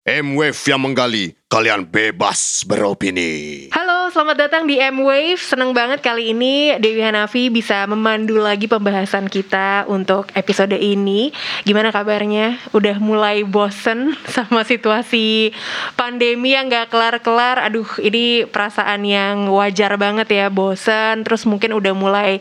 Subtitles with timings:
[0.00, 3.68] M-Wave yang menggali, kalian bebas beropini.
[3.68, 5.36] Halo, selamat datang di M-Wave.
[5.36, 11.36] Senang banget kali ini Dewi Hanafi bisa memandu lagi pembahasan kita untuk episode ini.
[11.68, 12.56] Gimana kabarnya?
[12.72, 15.52] Udah mulai bosen sama situasi
[16.00, 17.60] pandemi yang gak kelar-kelar?
[17.68, 21.28] Aduh, ini perasaan yang wajar banget ya, bosen.
[21.28, 22.40] Terus mungkin udah mulai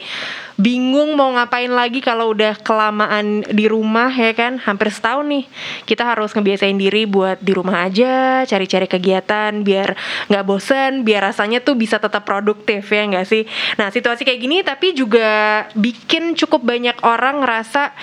[0.60, 4.59] bingung mau ngapain lagi kalau udah kelamaan di rumah ya kan?
[4.59, 5.48] Hampir setahun nih
[5.88, 9.95] kita harus ngebiasain diri buat di rumah aja cari-cari kegiatan biar
[10.27, 13.48] nggak bosen biar rasanya tuh bisa tetap produktif ya nggak sih?
[13.80, 17.96] Nah situasi kayak gini tapi juga bikin cukup banyak orang ngerasa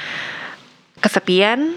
[1.04, 1.77] kesepian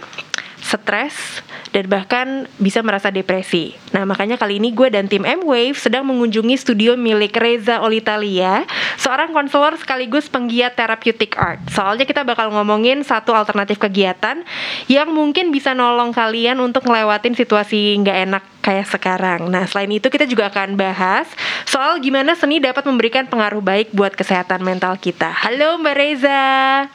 [0.70, 1.42] stres
[1.74, 2.28] dan bahkan
[2.62, 3.74] bisa merasa depresi.
[3.94, 8.66] Nah, makanya kali ini gue dan tim M-Wave sedang mengunjungi studio milik Reza Olitalia,
[9.02, 11.62] seorang konselor sekaligus penggiat therapeutic art.
[11.74, 14.46] Soalnya kita bakal ngomongin satu alternatif kegiatan
[14.86, 19.48] yang mungkin bisa nolong kalian untuk ngelewatin situasi nggak enak kayak sekarang.
[19.48, 21.28] Nah, selain itu kita juga akan bahas
[21.66, 25.32] soal gimana seni dapat memberikan pengaruh baik buat kesehatan mental kita.
[25.32, 26.44] Halo Mbak Reza.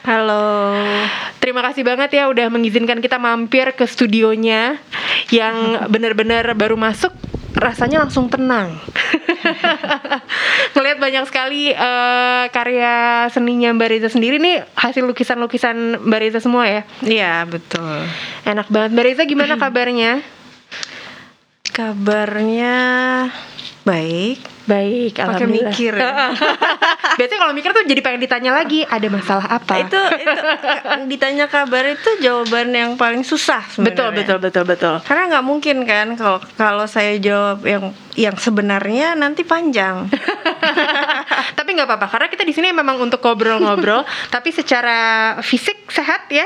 [0.05, 0.77] Halo.
[1.41, 4.77] Terima kasih banget ya udah mengizinkan kita mampir ke studionya
[5.33, 5.55] yang
[5.93, 7.13] benar-benar baru masuk
[7.55, 8.75] rasanya langsung tenang.
[10.75, 16.67] Ngelihat banyak sekali uh, karya seninya Mbak Reza sendiri nih hasil lukisan-lukisan Mbak Reza semua
[16.67, 16.81] ya.
[16.99, 18.05] Iya, betul.
[18.43, 18.91] Enak banget.
[18.91, 20.19] Mbak Reza gimana kabarnya?
[21.75, 22.71] Kabarnya
[23.85, 24.37] baik.
[24.65, 26.33] Baik, Pakai mikir ya?
[27.21, 29.85] Biasanya kalau mikir tuh jadi pengen ditanya lagi, ada masalah apa?
[29.85, 30.41] Itu itu
[31.05, 34.17] ditanya kabar itu jawaban yang paling susah betul, sebenarnya.
[34.25, 34.95] betul, betul, betul.
[35.05, 40.09] Karena nggak mungkin kan kalau kalau saya jawab yang yang sebenarnya nanti panjang.
[41.57, 46.45] tapi nggak apa-apa karena kita di sini memang untuk ngobrol-ngobrol tapi secara fisik sehat ya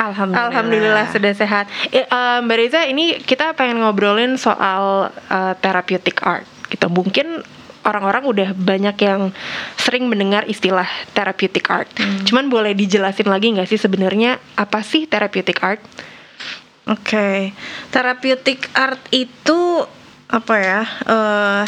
[0.00, 0.48] Alhamdulillah.
[0.48, 6.53] alhamdulillah sudah sehat Eh, eh, mbak Reza ini kita pengen ngobrolin soal eh, therapeutic art
[6.70, 6.86] gitu.
[6.90, 7.42] Mungkin
[7.84, 9.30] orang-orang udah banyak yang
[9.76, 11.88] sering mendengar istilah therapeutic art.
[12.24, 15.84] Cuman boleh dijelasin lagi nggak sih sebenarnya apa sih therapeutic art?
[16.84, 17.52] Oke,
[17.92, 19.84] therapeutic art itu
[20.28, 20.82] apa ya?
[21.08, 21.66] eh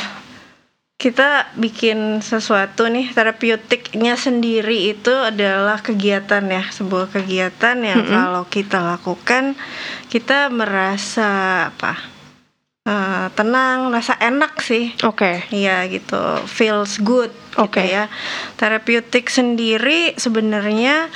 [0.97, 8.81] kita bikin sesuatu nih terapeutiknya sendiri itu adalah kegiatan ya sebuah kegiatan yang kalau kita
[8.81, 9.60] lakukan
[10.09, 12.16] kita merasa apa
[12.86, 17.80] eh, tenang merasa enak sih oke Iya gitu, feels good gitu Oke.
[17.82, 18.12] ya.
[18.54, 21.08] Terapeutik sendiri sebenarnya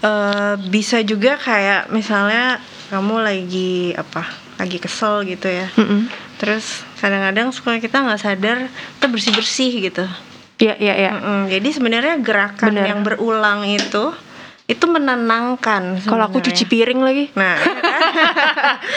[0.00, 2.58] eh, bisa juga kayak misalnya
[2.90, 4.26] kamu lagi apa,
[4.56, 5.70] lagi kesel gitu ya.
[5.72, 6.10] Mm-mm.
[6.36, 10.04] Terus kadang-kadang suka kita nggak sadar kita bersih bersih gitu.
[10.56, 12.86] ya ya ya Mm-mm, Jadi sebenarnya gerakan Bener.
[12.86, 14.10] yang berulang itu
[14.64, 16.00] itu menenangkan.
[16.02, 17.54] kalau aku cuci piring lagi Nah?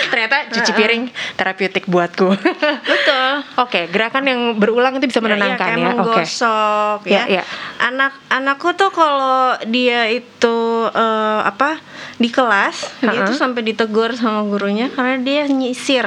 [0.10, 2.30] ternyata cuci piring terapeutik buatku
[2.84, 3.30] betul.
[3.58, 5.76] Oke, gerakan yang berulang itu bisa menenangkan ya, ya.
[5.76, 5.98] kayak Oke.
[6.22, 7.42] menggosok Ya, ya.
[7.42, 7.44] ya.
[7.80, 10.58] Anak anakku tuh kalau dia itu
[10.88, 11.80] eh, apa
[12.18, 13.28] di kelas dia Ha-ha.
[13.28, 16.06] tuh sampai ditegur sama gurunya karena dia nyisir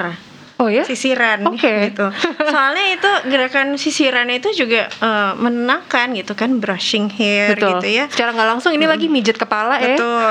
[0.60, 0.84] Oh ya?
[0.84, 1.88] sisiran Oke.
[1.88, 2.12] gitu.
[2.44, 7.80] Soalnya itu gerakan sisiran itu juga eh, menenangkan gitu kan brushing hair Betul.
[7.80, 8.04] gitu ya.
[8.12, 9.96] Secara nggak langsung ini lagi mijet kepala ya.
[9.96, 10.30] Betul.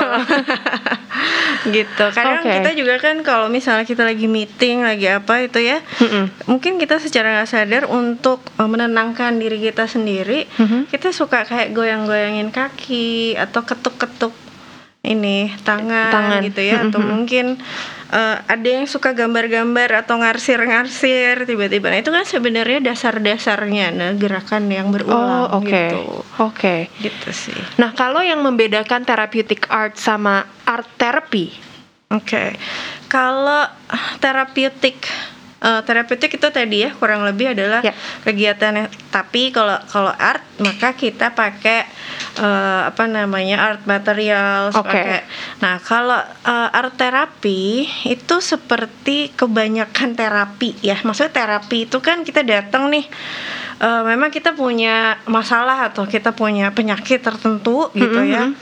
[1.76, 2.04] gitu.
[2.14, 2.52] Kadang Oke.
[2.56, 6.30] kita juga kan kalau misalnya kita lagi meeting, lagi apa itu ya, Mm-mm.
[6.46, 10.88] mungkin kita secara nggak sadar untuk uh, menenangkan diri kita sendiri, Mhm.
[10.88, 14.32] kita suka kayak goyang-goyangin kaki atau ketuk-ketuk
[15.00, 16.40] ini tangan, Tangan.
[16.44, 17.56] gitu ya, atau mungkin
[18.12, 21.88] uh, ada yang suka gambar-gambar atau ngarsir-ngarsir tiba-tiba.
[21.88, 25.72] Nah, itu kan sebenarnya dasar-dasarnya nah gerakan yang berulang Oh, oke.
[25.72, 26.02] gitu.
[26.44, 26.92] Oke.
[27.00, 27.56] Gitu sih.
[27.80, 31.48] Nah, kalau yang membedakan therapeutic art sama art therapy.
[32.10, 32.58] Oke,
[33.06, 33.70] kalau
[34.18, 35.06] terapeutik,
[35.60, 37.92] eh, terapeutik itu tadi ya kurang lebih adalah Ya.
[38.22, 38.88] kegiatan.
[39.08, 41.84] Tapi kalau kalau art maka kita pakai
[42.36, 44.72] eh, apa namanya art materials.
[44.72, 44.88] Oke.
[44.88, 45.24] pakai-
[45.58, 50.96] Nah kalau eh, art terapi itu seperti kebanyakan terapi ya.
[50.98, 53.04] Maksudnya terapi itu kan kita datang nih.
[53.78, 58.52] eh, memang kita punya masalah atau kita punya penyakit tertentu gitu ya Mhm.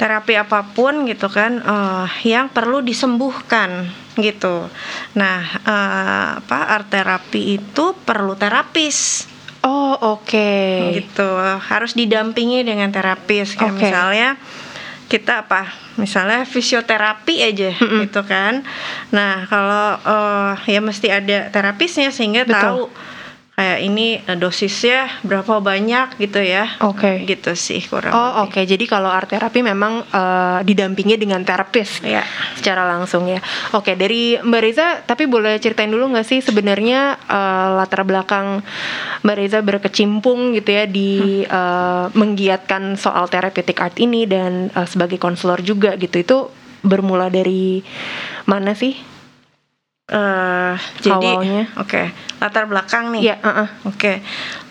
[0.00, 4.64] Terapi apa pun gitu kan eh, yang perlu disembuhkan gitu.
[5.12, 9.28] Nah, eh, apa art terapi itu perlu terapis
[9.60, 10.56] Oh, oke.
[10.96, 11.28] gitu.
[11.60, 13.92] Harus didampingi dengan terapis kayak Oke.
[13.92, 14.40] misalnya
[15.12, 15.68] kita apa?
[16.00, 18.08] Misalnya fisioterapi aja Mm-mm.
[18.08, 18.64] gitu kan.
[19.12, 22.56] Nah, kalau eh, ya mesti ada terapisnya sehingga Betul.
[22.56, 22.82] tahu
[23.60, 26.80] kayak ini eh, dosisnya berapa banyak gitu ya.
[26.80, 27.28] Oke.
[27.28, 28.16] Gitu sih kurang.
[28.16, 32.24] Oh oke, jadi kalau art terapi memang eh, didampingi dengan terapis Iya.
[32.56, 33.44] secara langsung ya.
[33.76, 38.64] Oke, dari Mbak Reza, tapi boleh ceritain dulu nggak sih sebenarnya eh, latar belakang
[39.20, 45.20] Mbak Reza berkecimpung gitu ya di eh, menggiatkan soal therapeutic art ini dan eh, sebagai
[45.20, 46.38] konselor juga gitu itu
[46.80, 47.84] bermula dari
[48.48, 49.19] mana sih?
[50.10, 50.74] Eh,
[51.06, 51.30] jadi
[51.78, 52.02] oke
[52.40, 53.22] latar belakang nih.
[53.30, 53.68] Iya, heeh.
[53.86, 54.12] Oke,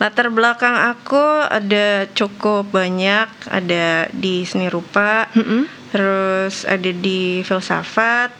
[0.02, 5.70] latar belakang aku ada cukup banyak, ada di seni rupa, Mm-mm.
[5.94, 8.34] terus ada di filsafat,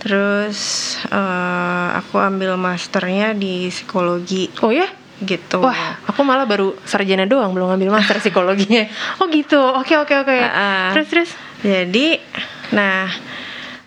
[0.00, 0.58] terus
[1.12, 4.88] eh, aku ambil masternya di psikologi Oh ya?
[5.20, 5.60] gitu.
[5.60, 8.88] Wah, aku malah baru sarjana doang, belum ngambil master psikologinya.
[9.20, 10.32] Oh gitu, oke oke oke.
[10.40, 10.84] Ah, ah.
[10.96, 11.30] Terus terus.
[11.60, 12.16] Jadi,
[12.72, 13.04] nah,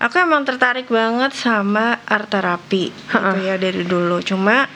[0.03, 4.19] aku emang tertarik banget sama art terapi gitu ya dari dulu.
[4.19, 4.67] Cuma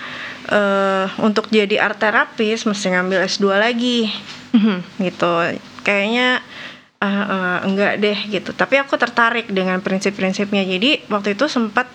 [0.47, 4.07] eh, untuk jadi art terapis mesti ngambil S2 lagi
[4.55, 5.03] Mhm.
[5.03, 5.31] gitu.
[5.83, 6.39] Kayaknya
[6.97, 8.55] ah, ah, enggak deh gitu.
[8.55, 10.63] Tapi aku tertarik dengan prinsip-prinsipnya.
[10.63, 11.91] Jadi waktu itu sempat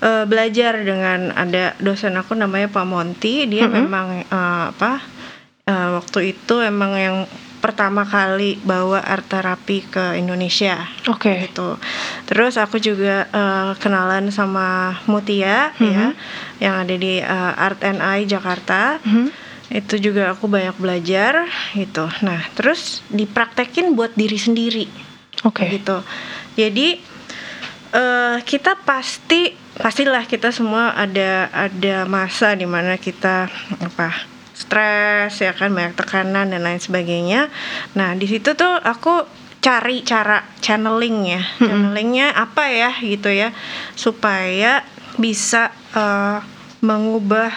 [0.00, 3.44] eh, belajar dengan ada dosen aku namanya Pak Monti.
[3.44, 3.74] Dia Mhm.
[3.74, 5.02] memang eh, apa?
[5.66, 7.16] eh, waktu itu emang yang
[7.60, 11.46] pertama kali bawa art terapi ke Indonesia Oke.
[11.46, 11.76] gitu.
[12.24, 16.16] Terus aku juga eh, kenalan sama Mutia ya,
[16.58, 18.98] yang ada di eh, Art and I Jakarta.
[19.04, 19.28] Mhm.
[19.70, 21.46] Itu juga aku banyak belajar
[21.78, 22.10] gitu.
[22.26, 24.90] Nah, terus dipraktekin buat diri sendiri
[25.46, 25.70] Oke.
[25.70, 26.02] gitu.
[26.58, 26.98] Jadi
[27.90, 33.50] eh kita pasti pastilah kita semua ada ada masa di mana kita
[33.82, 37.48] apa stres ya kan banyak tekanan dan lain sebagainya.
[37.96, 39.24] Nah di situ tuh aku
[39.60, 43.52] cari cara channeling ya, channelingnya apa ya gitu ya
[43.96, 44.84] supaya
[45.16, 46.38] bisa eh,
[46.80, 47.52] mengubah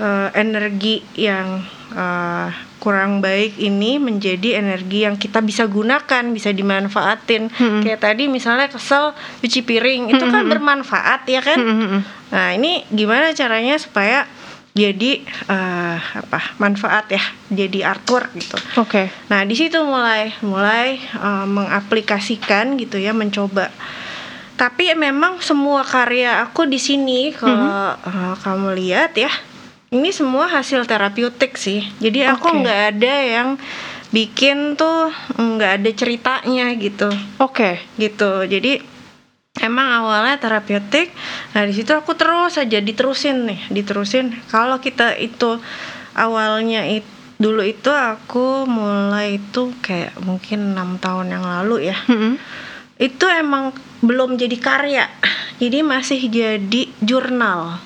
[0.00, 1.60] eh, energi yang
[1.92, 2.48] eh,
[2.86, 7.50] kurang baik ini menjadi energi yang kita bisa gunakan, bisa dimanfaatin.
[7.82, 9.10] Kayak tadi misalnya kesel
[9.42, 11.58] cuci piring, itu kan bermanfaat ya kan?
[11.58, 12.00] Mhm.
[12.30, 14.30] Nah, ini gimana caranya supaya
[14.76, 16.60] jadi eh, apa?
[16.60, 18.60] manfaat ya, jadi artwork gitu.
[18.76, 19.08] Oke.
[19.32, 23.72] Nah, di situ mulai mulai eh, mengaplikasikan gitu ya, mencoba.
[24.60, 29.32] Tapi memang semua karya aku di sini kalau eh, kamu lihat ya,
[29.88, 31.80] ini semua hasil terapeutik sih.
[31.96, 32.60] Jadi aku Oke.
[32.60, 33.48] nggak ada yang
[34.12, 35.08] bikin tuh
[35.40, 37.08] nggak ada ceritanya gitu,
[37.40, 37.80] Oke.
[37.96, 38.44] gitu.
[38.44, 38.95] Jadi
[39.62, 41.12] emang awalnya terapeutik.
[41.56, 44.32] Nah di situ aku terus aja diterusin nih, diterusin.
[44.52, 45.60] Kalau kita itu
[46.16, 52.40] awalnya itu dulu itu aku mulai itu kayak mungkin enam tahun yang lalu ya Mhm.
[52.96, 55.04] itu emang belum jadi karya
[55.60, 57.76] jadi masih jadi jurnal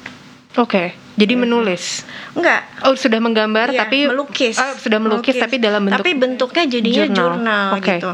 [0.58, 0.94] Oke.
[1.20, 1.84] Jadi menulis.
[2.32, 6.64] enggak Oh sudah menggambar Iya, tapi melukis Oh, sudah melukis, tapi dalam bentuk tapi bentuknya
[6.64, 7.16] jadinya jurnal.
[7.36, 7.86] jurnal, Oke.
[7.94, 8.10] gitu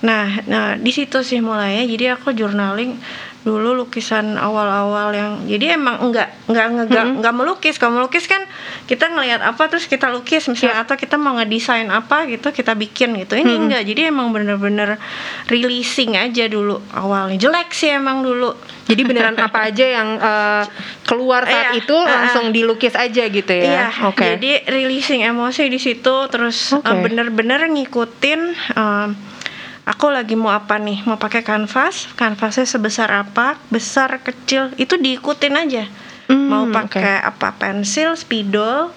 [0.00, 2.96] nah nah di situ sih mulainya jadi aku journaling
[3.46, 7.78] dulu lukisan awal-awal yang jadi emang enggak enggak enggak enggak melukis.
[7.78, 8.42] Kalau melukis kan
[8.90, 10.50] kita ngelihat apa terus kita lukis.
[10.50, 13.38] Misalnya atau kita mau ngedesain apa gitu kita bikin gitu.
[13.38, 14.98] Ini enggak jadi emang bener-bener
[15.46, 16.82] releasing aja dulu.
[16.90, 18.50] Awalnya jelek sih emang dulu.
[18.86, 20.64] Jadi beneran apa aja yang eh,
[21.06, 23.66] keluar saat Iya, itu langsung dilukis aja gitu ya.
[23.66, 24.38] Iya, Oke.
[24.38, 28.40] jadi releasing emosi di situ terus uh, bener-bener ngikutin
[28.74, 29.08] um,
[29.86, 31.06] aku lagi mau apa nih?
[31.06, 32.10] Mau pakai kanvas?
[32.18, 33.56] Kanvasnya sebesar apa?
[33.70, 34.74] Besar kecil?
[34.74, 35.86] Itu diikutin aja.
[36.26, 37.54] Hmm, mau pakai apa?
[37.54, 38.90] Pensil spidol?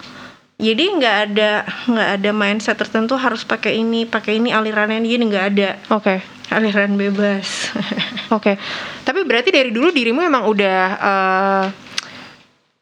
[0.59, 5.23] Jadi nggak ada nggak ada mindset tertentu harus pakai ini pakai ini alirannya ini.
[5.29, 5.69] Nggak ada.
[5.93, 6.19] Oke.
[6.49, 7.69] aliran bebas.
[8.37, 8.57] Oke.
[9.05, 11.65] Tapi berarti dari dulu dirimu emang udah eh,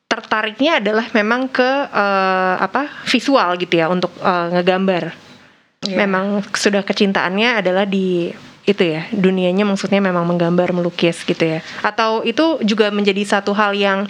[0.07, 3.03] tertariknya adalah memang ke eh, apa?
[3.03, 5.26] Visual gitu ya untuk eh, ngegambar.
[5.85, 5.93] Iya.
[6.07, 8.33] Memang sudah kecintaannya adalah di
[8.67, 11.59] itu ya dunianya maksudnya memang menggambar melukis gitu ya.
[11.85, 14.09] Atau itu juga menjadi satu hal yang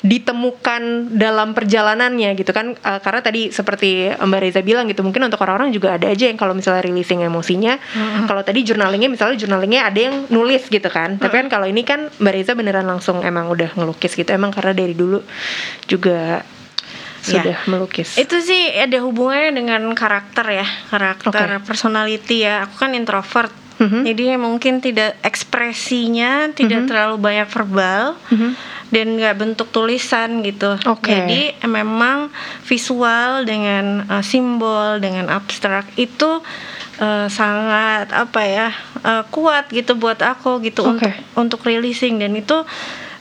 [0.00, 2.72] ditemukan dalam perjalanannya gitu kan.
[2.72, 6.40] Eh, karena tadi seperti Mbak Reza bilang gitu mungkin untuk orang-orang juga ada aja yang
[6.40, 7.76] kalau misalnya releasing emosinya
[8.24, 11.20] kalau tadi journalingnya misalnya journalingnya ada yang nulis gitu kan.
[11.20, 14.72] Tapi kan kalau ini kan Mbak Reza beneran langsung emang udah ngelukis gitu emang karena
[14.72, 15.20] dari dulu
[15.84, 16.42] juga
[17.20, 22.64] sudah melukis Itu sih ada hubungannya dengan karakter ya, karakter personality ya.
[22.68, 23.52] Aku kan introvert.
[23.80, 24.04] Mhm.
[24.04, 28.50] Jadi mungkin tidak ekspresinya tidak terlalu banyak verbal Mhm.
[28.92, 30.76] dan nggak bentuk tulisan gitu.
[30.84, 31.08] Oke.
[31.08, 32.28] Jadi memang
[32.68, 36.44] visual dengan uh, simbol dengan abstrak itu
[37.00, 38.68] uh, sangat apa ya
[39.00, 41.08] uh, kuat gitu buat aku gitu Oke.
[41.34, 42.62] untuk untuk releasing dan itu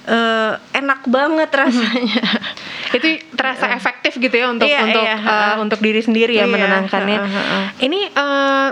[0.10, 2.22] uh, enak banget rasanya.
[2.98, 5.54] itu terasa efektif gitu ya untuk Iya, untuk iya, uh, ha-ha.
[5.62, 7.18] untuk diri sendiri ya Iya, menenangkannya.
[7.22, 7.62] ha-ha, ha-ha.
[7.78, 8.68] Ini uh,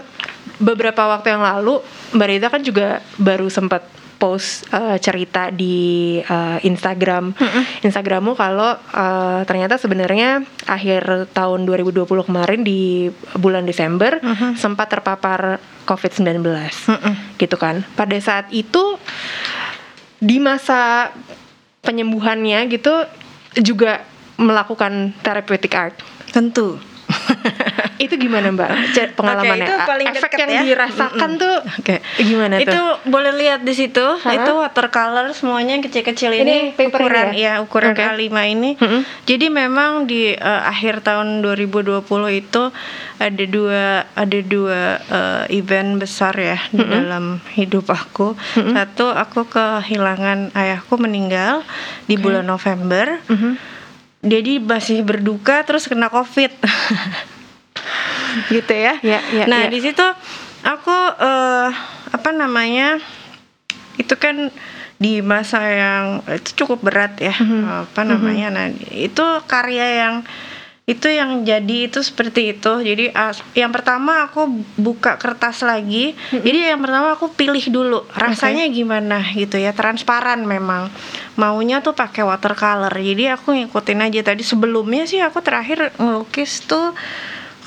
[0.58, 1.78] beberapa waktu yang lalu
[2.18, 2.88] Mbak Rita kan juga
[3.22, 3.86] baru sempat
[4.18, 7.38] post uh, cerita di uh, Instagram
[7.86, 14.18] Instagrammu kalau uh, ternyata sebenarnya akhir tahun 2020 kemarin di bulan Desember
[14.58, 16.42] sempat terpapar COVID-19
[17.38, 17.86] gitu kan.
[17.94, 18.98] Pada saat itu
[20.18, 21.14] di masa
[21.86, 23.06] penyembuhannya gitu
[23.62, 24.02] juga
[24.38, 25.96] melakukan therapeutic art.
[26.30, 26.78] Tentu.
[27.98, 28.70] Itu gimana Mbak
[29.18, 29.66] pengalamannya?
[29.66, 30.62] Oke, itu paling Efek deket yang ya.
[30.64, 31.42] dirasakan Mm-mm.
[31.42, 31.96] tuh Oke.
[32.20, 32.90] gimana itu tuh?
[33.04, 34.34] boleh lihat di situ Hah?
[34.34, 37.58] itu watercolor semuanya yang kecil-kecil Ini ini, ukuran ya?
[37.58, 38.06] ya ukuran Oke.
[38.06, 39.02] A5 ini Mm-mm.
[39.26, 42.06] jadi memang di eh, akhir tahun 2020
[42.38, 42.64] itu
[43.18, 50.54] ada dua ada dua eh, event besar ya di dalam hidup aku satu aku kehilangan
[50.54, 51.66] ayahku meninggal
[52.06, 53.77] di bulan November Mhm.
[54.20, 56.50] Jadi masih berduka terus kena covid
[58.54, 59.70] gitu ya Ya, ya, nah ya.
[59.70, 60.04] di situ
[60.64, 61.70] aku eh,
[62.12, 62.98] apa namanya
[63.98, 64.50] itu kan
[64.98, 67.62] di masa yang itu cukup berat ya Mhm.
[67.88, 70.16] apa namanya nah itu karya yang
[70.88, 72.72] itu yang jadi itu seperti itu.
[72.80, 74.48] Jadi as- yang pertama aku
[74.80, 76.16] buka kertas lagi.
[76.16, 76.40] Mhm.
[76.48, 79.76] jadi yang pertama aku pilih dulu rasanya gimana gitu ya.
[79.76, 80.88] Transparan memang.
[81.36, 82.96] Maunya tuh pakai watercolor.
[82.96, 84.32] Jadi aku ngikutin aja.
[84.32, 86.96] Tadi sebelumnya sih aku terakhir ngelukis tuh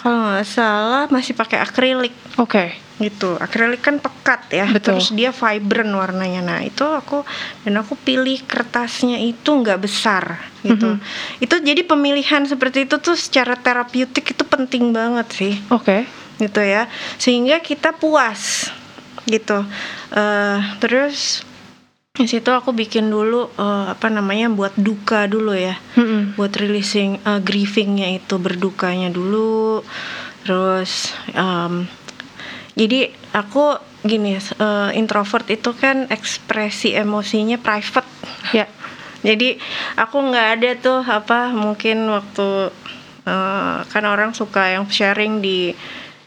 [0.01, 2.73] kalau nggak salah masih pakai akrilik Oke.
[2.97, 4.97] gitu akrilik kan pekat ya Betul.
[4.97, 7.25] terus dia vibrant warnanya nah itu aku
[7.63, 11.01] dan aku pilih kertasnya itu nggak besar gitu Mhm.
[11.39, 16.05] itu jadi pemilihan seperti itu tuh secara terapeutik itu penting banget sih Oke.
[16.37, 18.69] gitu ya sehingga kita puas
[19.25, 19.65] gitu
[20.11, 21.45] Eh terus
[22.21, 26.37] di situ aku bikin dulu eh, apa namanya buat duka dulu ya Mm-mm.
[26.37, 29.81] buat releasing uh, grievingnya itu berdukanya dulu
[30.45, 31.89] terus um,
[32.77, 38.09] jadi aku gini uh, introvert itu kan ekspresi emosinya private
[38.57, 38.67] Ya.
[39.21, 39.61] jadi
[40.01, 42.73] aku nggak ada tuh apa mungkin waktu
[43.29, 45.77] uh, kan orang suka yang sharing di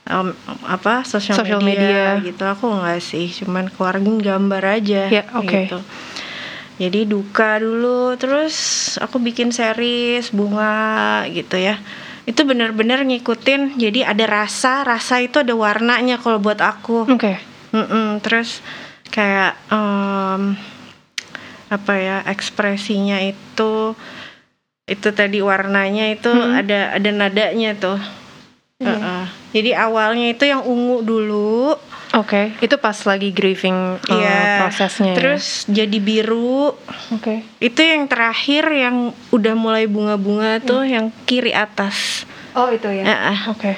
[0.05, 0.31] um,
[0.63, 2.25] apa sosial media, media.
[2.25, 5.47] gitu aku nggak sih cuman keluarin gambar aja Ya, oke.
[5.47, 5.79] gitu
[6.73, 8.55] jadi duka dulu terus
[8.97, 11.77] aku bikin series bunga gitu ya
[12.23, 17.35] itu bener-bener ngikutin jadi ada rasa rasa itu ada warnanya kalau buat aku Oke.
[17.73, 18.61] Mm-mm, terus
[19.09, 20.55] kayak em,
[21.67, 23.97] apa ya ekspresinya itu
[24.85, 26.53] itu tadi warnanya itu Mm-mm.
[26.55, 27.99] ada ada nadanya tuh
[28.77, 29.22] Heeh.
[29.53, 31.77] Jadi awalnya itu yang ungu dulu
[32.13, 32.53] Oke.
[32.61, 34.61] Itu pas lagi grieving uh, Iya.
[34.61, 35.13] prosesnya.
[35.13, 35.17] ya?
[35.17, 36.77] terus jadi biru
[37.09, 37.41] Oke.
[37.57, 43.01] itu yang terakhir yang udah mulai bunga-bunga tuh yang kiri atas Oh itu ya.
[43.01, 43.39] Heeh.
[43.49, 43.73] Oke.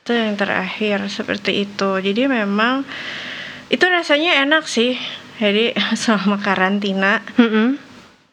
[0.00, 2.88] itu yang terakhir seperti itu jadi memang
[3.68, 4.96] itu rasanya enak sih
[5.36, 7.76] jadi selama karantina Mm-mm.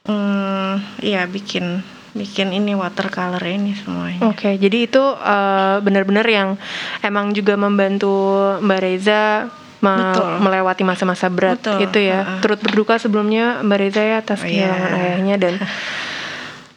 [0.03, 6.59] hmm, ya bikin bikin ini watercolor ini semuanya Oke, jadi itu uh, benar-benar yang
[6.99, 8.11] emang juga membantu
[8.59, 9.47] Mbak Reza
[9.79, 10.29] me- Betul.
[10.39, 12.19] melewati masa-masa berat Betul, itu ya.
[12.21, 12.39] uh-uh.
[12.39, 14.67] Turut berduka sebelumnya Mbak Reza ya atas Oh, iya.
[14.67, 15.53] kehilangan ayahnya dan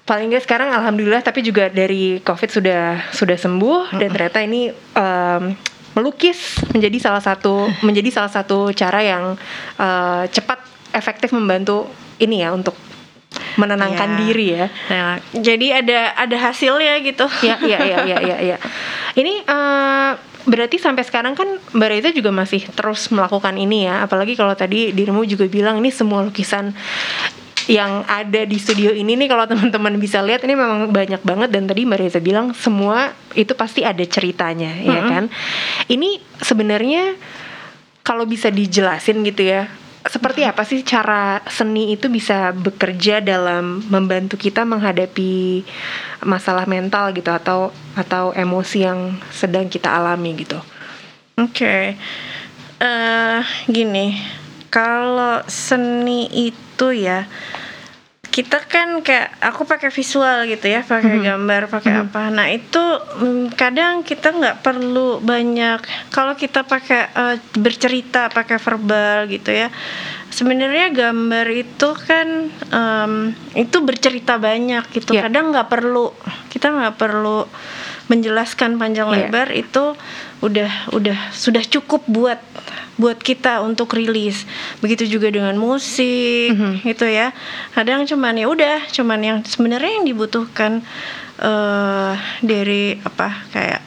[0.04, 5.42] paling nggak sekarang alhamdulillah tapi juga dari COVID sudah sudah sembuh dan ternyata ini um,
[5.94, 9.24] melukis menjadi salah satu menjadi salah satu cara yang
[9.76, 10.60] uh, cepat
[10.92, 12.76] efektif membantu ini ya untuk
[13.54, 14.18] menenangkan Iya.
[14.20, 14.66] diri ya.
[14.90, 17.26] Nah, jadi ada ada hasilnya gitu.
[17.40, 18.56] Ya ya ya ya ya ya.
[19.14, 20.10] Ini eh,
[20.44, 24.04] berarti sampai sekarang kan Mbak Reza juga masih terus melakukan ini ya.
[24.04, 26.74] Apalagi kalau tadi dirimu juga bilang ini semua lukisan
[27.64, 31.48] yang ada di studio ini nih kalau teman-teman bisa lihat ini memang banyak banget.
[31.48, 35.24] Dan tadi Mbak Reza bilang semua itu pasti ada ceritanya ya kan?
[35.88, 37.16] Ini sebenarnya
[38.04, 39.64] kalau bisa dijelasin gitu ya
[40.04, 45.64] seperti apa sih cara seni itu bisa bekerja dalam membantu kita menghadapi
[46.20, 50.60] masalah mental gitu atau atau emosi yang sedang kita alami gitu.
[51.40, 51.96] Oke,
[52.78, 54.20] eh gini,
[54.68, 57.24] kalau seni itu ya
[58.34, 62.34] kita kan kayak aku pakai visual gitu ya, pakai gambar, pakai apa.
[62.34, 62.82] Nah itu
[63.22, 65.78] mm, kadang kita nggak perlu banyak.
[66.10, 69.70] Kalau kita pakai eh, bercerita, pakai verbal gitu ya.
[70.34, 73.12] Sebenarnya gambar itu kan em,
[73.54, 75.14] itu bercerita banyak gitu.
[75.14, 75.30] Ya.
[75.30, 76.10] Kadang nggak perlu,
[76.50, 77.46] kita nggak perlu
[78.10, 79.30] menjelaskan panjang Iya.
[79.30, 79.94] lebar itu
[80.42, 82.42] udah udah sudah cukup buat
[82.94, 84.46] buat kita untuk rilis
[84.78, 86.86] begitu juga dengan musik Mhm.
[86.86, 87.34] gitu ya
[87.70, 90.78] kadang cuman ya udah cuman yang sebenarnya yang dibutuhkan
[91.36, 93.80] eh dari apa kayak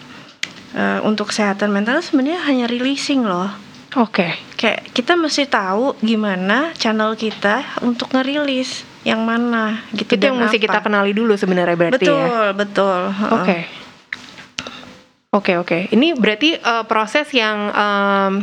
[0.74, 3.48] eh, untuk kesehatan mental sebenarnya hanya releasing loh
[3.96, 4.28] Oke.
[4.54, 10.44] kayak kita mesti tahu gimana channel kita untuk ngerilis yang mana gitu Itu yang dan
[10.44, 10.66] mesti apa.
[10.68, 12.52] kita kenali dulu sebenarnya berarti betul ya.
[12.52, 13.32] betul heeh.
[13.34, 13.58] Oke.
[15.30, 15.80] Oke oke.
[15.88, 18.34] Ini berarti eh, proses yang em,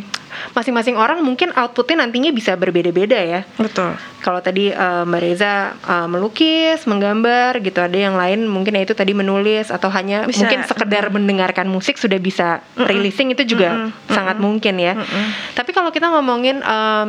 [0.52, 3.40] masing-masing orang mungkin outputnya nantinya bisa berbeda-beda ya.
[3.58, 8.82] betul Kalau tadi eh, Mbak Reza eh, melukis, menggambar gitu, ada yang lain mungkin ya
[8.88, 10.44] itu tadi menulis atau hanya Bisa.
[10.44, 14.08] mungkin sekedar mendengarkan musik sudah bisa releasing itu juga Mm-mm.
[14.08, 14.96] sangat mungkin ya.
[14.96, 15.26] Mm-mm.
[15.52, 17.08] Tapi kalau kita ngomongin em,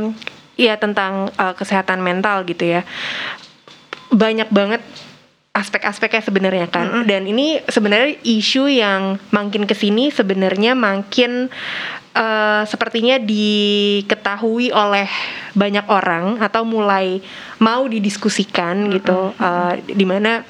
[0.60, 2.84] ya tentang eh, kesehatan mental gitu ya,
[4.12, 4.84] banyak banget
[5.56, 7.08] aspek-aspeknya sebenarnya kan.
[7.08, 11.48] Dan ini sebenarnya isu yang makin ke sini sebenarnya makin
[12.16, 15.08] eh, sepertinya diketahui oleh
[15.52, 17.20] banyak orang atau mulai
[17.60, 20.42] mau didiskusikan gitu, Eh, di mana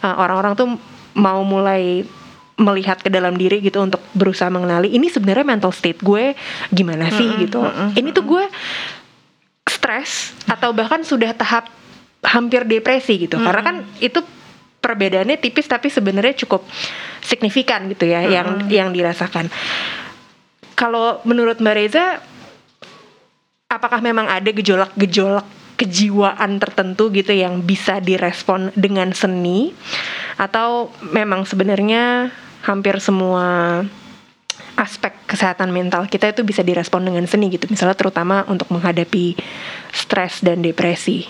[0.00, 0.68] eh, orang-orang tuh
[1.18, 2.06] mau mulai
[2.60, 6.36] melihat ke dalam diri gitu untuk berusaha mengenali ini sebenarnya mental state gue
[6.68, 7.26] gimana sih?
[7.40, 7.60] Gitu.
[7.96, 8.44] Ini tuh gue
[9.64, 11.72] stres atau bahkan sudah tahap
[12.20, 13.40] hampir depresi gitu.
[13.40, 14.20] Karena kan itu
[14.80, 16.64] perbedaannya tipis tapi sebenarnya cukup
[17.20, 19.52] signifikan gitu ya yang yang dirasakan
[20.80, 22.24] kalau menurut Mbak Reza
[23.68, 25.44] apakah memang ada gejolak-gejolak
[25.76, 29.76] kejiwaan tertentu gitu yang bisa direspon dengan seni?
[30.40, 32.32] Atau memang sebenarnya
[32.64, 33.80] hampir semua
[34.80, 37.68] aspek kesehatan mental kita itu bisa direspon dengan seni gitu?
[37.68, 39.36] Misalnya terutama untuk menghadapi
[39.92, 41.28] stres dan depresi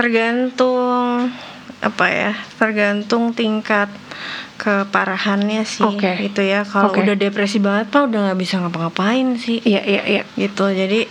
[0.00, 1.28] tergantung
[1.84, 3.92] apa ya tergantung tingkat
[4.60, 6.20] keparahannya sih Oke.
[6.24, 6.64] gitu ya.
[6.68, 7.04] Kalau Oke.
[7.04, 9.64] udah depresi banget pak udah nggak bisa ngapa-ngapain sih.
[9.64, 10.22] Iya iya iya.
[10.36, 10.64] Gitu.
[10.68, 11.08] Jadi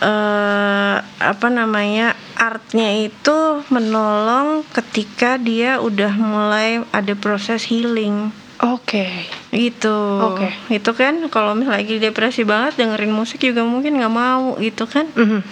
[0.00, 8.34] eh apa namanya artnya itu menolong ketika dia udah mulai ada proses healing.
[8.62, 9.06] Oke.
[9.54, 9.98] Gitu.
[10.22, 10.50] Oke.
[10.70, 15.06] itu kan kalau misalnya lagi depresi banget dengerin musik juga mungkin nggak mau gitu kan.
[15.14, 15.42] Mhm.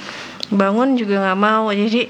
[0.48, 1.68] bangun juga nggak mau.
[1.68, 2.08] Jadi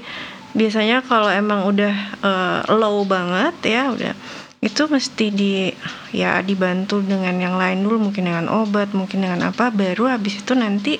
[0.51, 4.13] biasanya kalau emang udah eh, low banget ya udah
[4.59, 5.71] itu mesti di
[6.11, 10.51] ya dibantu dengan yang lain dulu mungkin dengan obat mungkin dengan apa baru habis itu
[10.51, 10.99] nanti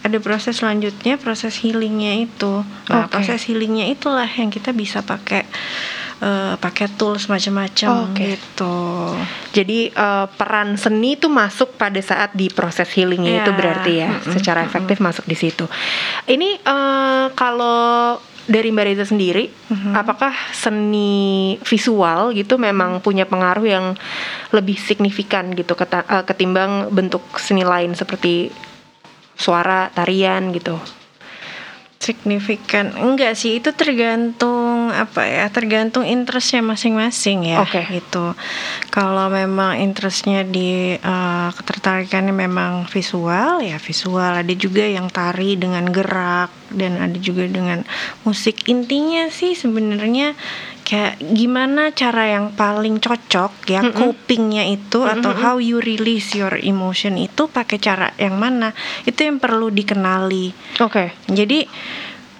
[0.00, 3.12] ada proses selanjutnya proses healingnya itu nah Oke.
[3.12, 5.44] proses healingnya itulah yang kita bisa pakai
[6.24, 8.40] eh, pakai tools macam-macam Oke.
[8.40, 8.76] gitu
[9.52, 13.58] Jadi eh, peran seni itu masuk pada saat di proses healingnya itu Iya.
[13.60, 15.68] berarti ya, Mm-mm, secara efektif masuk di situ.
[16.24, 19.96] Ini eh, kalau dari Mbak Reza sendiri, Mhm.
[19.96, 23.86] apakah seni visual gitu memang punya pengaruh yang
[24.52, 28.52] lebih signifikan gitu eh, ketimbang bentuk seni lain seperti
[29.34, 30.76] suara, tarian gitu?
[31.98, 32.92] Signifikan.
[32.94, 37.80] Enggak sih itu tergantung apa ya tergantung interestnya masing-masing ya Oke.
[37.88, 38.36] gitu.
[38.92, 44.44] Kalau memang interestnya di eh, ketertarikannya memang visual ya visual.
[44.44, 47.86] Ada juga yang tari dengan gerak dan ada juga dengan
[48.26, 48.68] musik.
[48.68, 50.36] Intinya sih sebenarnya
[50.84, 53.96] kayak gimana cara yang paling cocok ya Mm-mm.
[53.96, 55.42] copingnya itu atau Mm-mm.
[55.42, 58.76] how you release your emotion itu pakai cara yang mana
[59.08, 60.52] itu yang perlu dikenali
[60.84, 61.16] Oke.
[61.24, 61.64] jadi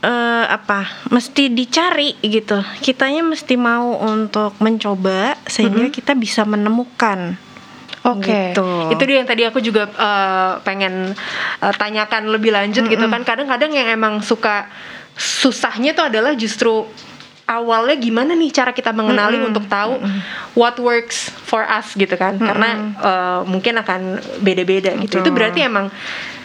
[0.04, 7.40] eh, apa mesti dicari gitu kitanya mesti mau untuk mencoba sehingga kita bisa menemukan
[8.04, 8.68] Oke, Gitu.
[8.92, 11.16] itu dia yang tadi aku juga eh, pengen
[11.64, 13.24] eh, tanyakan lebih lanjut gitu kan.
[13.24, 14.68] Kadang-kadang yang emang suka
[15.16, 16.84] susahnya tuh adalah justru
[17.44, 19.50] awalnya gimana nih cara kita mengenali Mm-mm.
[19.52, 20.00] untuk tahu
[20.56, 22.40] what works for us gitu kan.
[22.40, 25.20] Karena eh, mungkin akan beda-beda gitu.
[25.20, 25.92] Itu berarti emang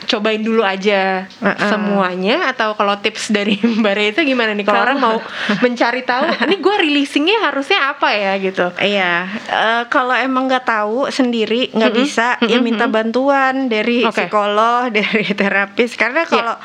[0.10, 1.70] cobain dulu aja Uh-uh.
[1.70, 5.16] semuanya atau kalau tips dari Mbak Reza gimana nih kalau orang mau
[5.64, 8.74] mencari tahu ini gue releasingnya harusnya apa ya gitu.
[8.76, 9.14] Iya,
[9.48, 12.04] eh, kalau emang nggak tahu sendiri nggak Mm-mm.
[12.04, 14.26] bisa, ya Mm-mm, minta bantuan dari Oke.
[14.26, 15.94] psikolog, dari terapis.
[15.94, 16.56] Karena kalau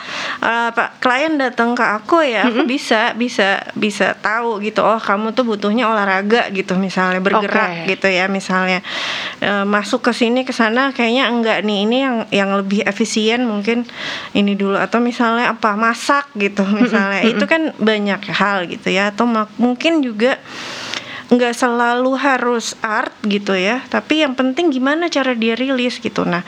[0.40, 4.80] eh, pak klien datang ke aku ya, aku bisa bisa bisa tahu gitu.
[4.80, 7.96] Oh, kamu tuh butuhnya olahraga gitu, misalnya bergerak Oke.
[7.96, 8.80] gitu ya, misalnya
[9.44, 11.78] Eh, masuk ke sini ke sana kayaknya enggak nih.
[11.84, 13.82] Ini yang yang lebih efisien mungkin
[14.38, 19.10] ini dulu atau misalnya apa masak gitu, misalnya itu kan banyak hal gitu ya.
[19.10, 19.26] Atau
[19.58, 20.38] mungkin juga
[21.34, 26.44] nggak selalu harus art gitu ya tapi yang penting gimana cara dia rilis gitu nah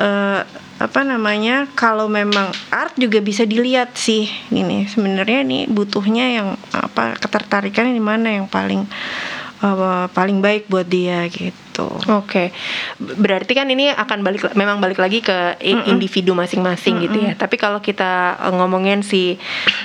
[0.00, 0.42] eh,
[0.78, 7.18] apa namanya kalau memang art juga bisa dilihat sih ini sebenarnya nih butuhnya yang apa
[7.18, 8.86] ketertarikan di mana yang paling
[9.62, 11.86] uh, paling baik buat dia gitu.
[12.10, 12.50] Oke,
[12.98, 15.94] berarti kan ini akan balik, memang balik lagi ke i- Mm-mm.
[15.94, 17.38] individu masing-masing gitu ya.
[17.38, 19.38] Tapi kalau kita eh, ngomongin si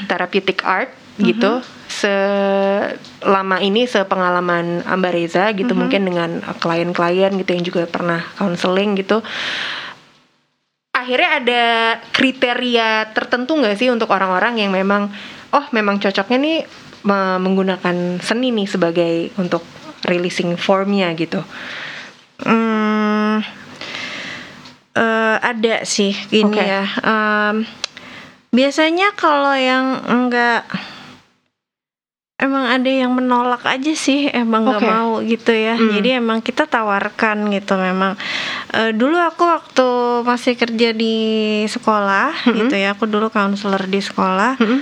[0.09, 0.89] therapeutic art
[1.21, 1.61] gitu,
[1.93, 8.97] selama ini sepengalaman Mbak Reza gitu, mungkin dengan eh, klien-klien gitu yang juga pernah counseling
[8.97, 9.21] gitu,
[10.97, 11.63] akhirnya ada
[12.09, 15.13] kriteria tertentu nggak sih untuk orang-orang yang memang,
[15.53, 16.57] oh memang cocoknya nih
[17.03, 19.63] menggunakan seni nih sebagai untuk
[20.07, 21.43] releasing formnya gitu.
[22.43, 23.39] Hmm,
[24.95, 26.63] eh, ada sih gini Oke.
[26.63, 26.83] ya.
[27.03, 27.55] Em,
[28.51, 30.67] biasanya kalau yang enggak
[32.43, 34.91] emang ada yang menolak aja sih emang nggak Oke.
[34.91, 35.79] mau gitu ya.
[35.79, 35.95] Hmm.
[35.95, 38.19] Jadi emang kita tawarkan gitu memang.
[38.75, 39.89] Eh, dulu aku waktu
[40.27, 41.15] masih kerja di
[41.71, 42.57] sekolah Mm-mm.
[42.67, 42.99] gitu ya.
[42.99, 44.59] Aku dulu counselor di sekolah.
[44.59, 44.81] Eh,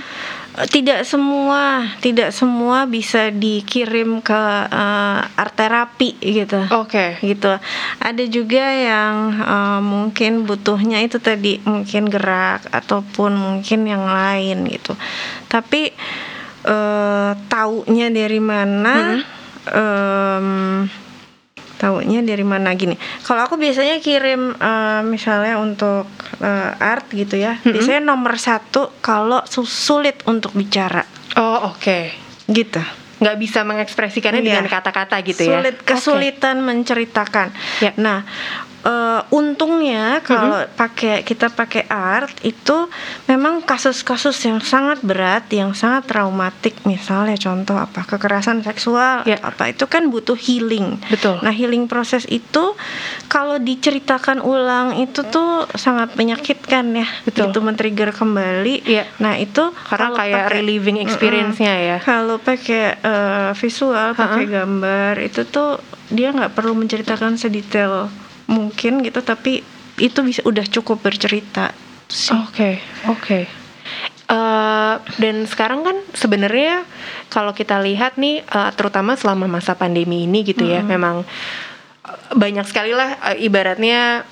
[0.68, 7.16] tidak semua tidak semua bisa dikirim ke eh, art terapi gitu Oke.
[7.24, 7.56] gitu.
[8.00, 14.92] Ada juga yang eh, mungkin butuhnya itu tadi mungkin gerak ataupun mungkin yang lain gitu.
[15.48, 15.92] Tapi
[16.62, 19.18] eh taunya dari mana?
[19.68, 20.86] em,
[21.82, 22.94] taunya dari mana gini?
[23.20, 26.06] Kalau aku biasanya kirim eh, misalnya untuk
[26.38, 27.58] eh, art gitu ya.
[27.58, 27.74] Mm-mm.
[27.74, 31.02] Biasanya nomor satu kalau su- sulit untuk bicara
[31.34, 32.14] Oh oke.
[32.46, 32.78] gitu.
[33.18, 34.48] Nggak bisa mengekspresikannya Iya.
[34.62, 35.58] dengan kata-kata gitu ya.
[35.58, 37.50] sulit kesulitan menceritakan.
[37.78, 37.90] Ya.
[37.96, 38.22] Nah,
[38.82, 42.90] eh, untungnya kalau pakai kita pakai art itu
[43.26, 49.70] memang kasus-kasus yang sangat berat, yang sangat traumatik, misalnya contoh apa kekerasan seksual, atau apa
[49.70, 50.98] itu kan butuh healing.
[51.08, 51.38] Betul.
[51.40, 52.74] Nah, healing proses itu
[53.26, 57.08] kalau diceritakan ulang itu tuh sangat menyakitkan ya.
[57.24, 57.50] Betul.
[57.50, 58.82] Itu men-trigger kembali.
[58.84, 59.04] Iya.
[59.22, 61.96] Nah, itu Karena kayak pakai- reliving experience-nya ya.
[62.02, 65.78] kalau pakai eh, visual, pakai gambar itu tuh
[66.12, 68.12] dia nggak perlu menceritakan sedetail
[68.46, 69.62] mungkin gitu, tapi
[70.00, 71.70] itu bisa udah cukup bercerita.
[72.08, 72.34] sih.
[72.34, 73.62] Oke, oke.
[74.32, 76.88] Eh, dan sekarang kan sebenarnya
[77.28, 81.26] kalau kita lihat nih, eh, terutama selama masa pandemi ini gitu ya, memang
[82.06, 84.24] eh, banyak sekali lah eh, ibaratnya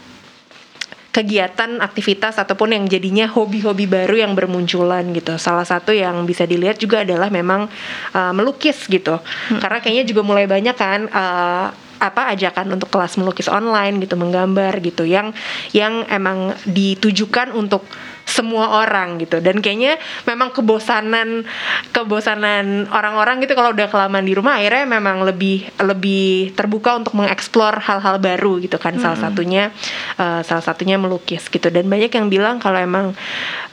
[1.11, 5.37] kegiatan, aktivitas ataupun yang jadinya hobi-hobi baru yang bermunculan gitu.
[5.43, 7.67] Salah satu yang bisa dilihat juga adalah memang
[8.15, 9.19] uh, melukis gitu.
[9.59, 14.81] Karena kayaknya juga mulai banyak kan uh, apa ajakan untuk kelas melukis online gitu, menggambar
[14.81, 15.37] gitu yang
[15.77, 17.85] yang emang ditujukan untuk
[18.31, 19.43] semua orang gitu.
[19.43, 21.43] Dan kayaknya memang kebosanan
[21.91, 27.83] kebosanan orang-orang gitu kalau udah kelamaan di rumah akhirnya memang lebih lebih terbuka untuk mengeksplor
[27.83, 29.75] hal-hal baru gitu kan salah satunya
[30.17, 31.69] eh, salah satunya melukis gitu.
[31.69, 33.13] Dan banyak yang bilang kalau emang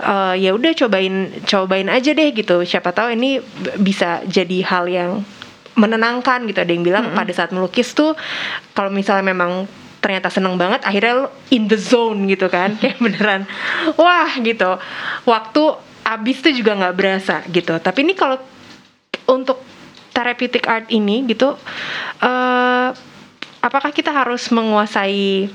[0.02, 2.66] eh, ya udah cobain cobain aja deh gitu.
[2.66, 3.38] Siapa tahu ini
[3.78, 5.12] bisa jadi hal yang
[5.78, 6.58] menenangkan gitu.
[6.58, 8.18] Ada yang bilang pada saat melukis tuh
[8.74, 12.76] kalau misalnya memang ternyata seneng banget akhirnya lo in the zone gitu kan.
[12.82, 13.42] Kayak beneran
[13.96, 14.82] wah gitu.
[15.30, 15.62] Waktu
[16.04, 17.78] abis tuh juga nggak berasa gitu.
[17.78, 18.42] Tapi ini kalau
[19.30, 19.62] untuk
[20.12, 21.54] therapeutic art ini gitu
[22.26, 22.90] eh
[23.62, 25.52] apakah kita harus menguasai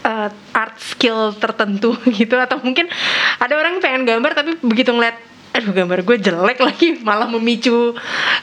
[0.00, 2.34] eh, art skill tertentu gitu?
[2.34, 2.90] Atau mungkin
[3.38, 7.94] ada orang pengen gambar tapi begitu ngeliat aduh gambar gue jelek lagi malah memicu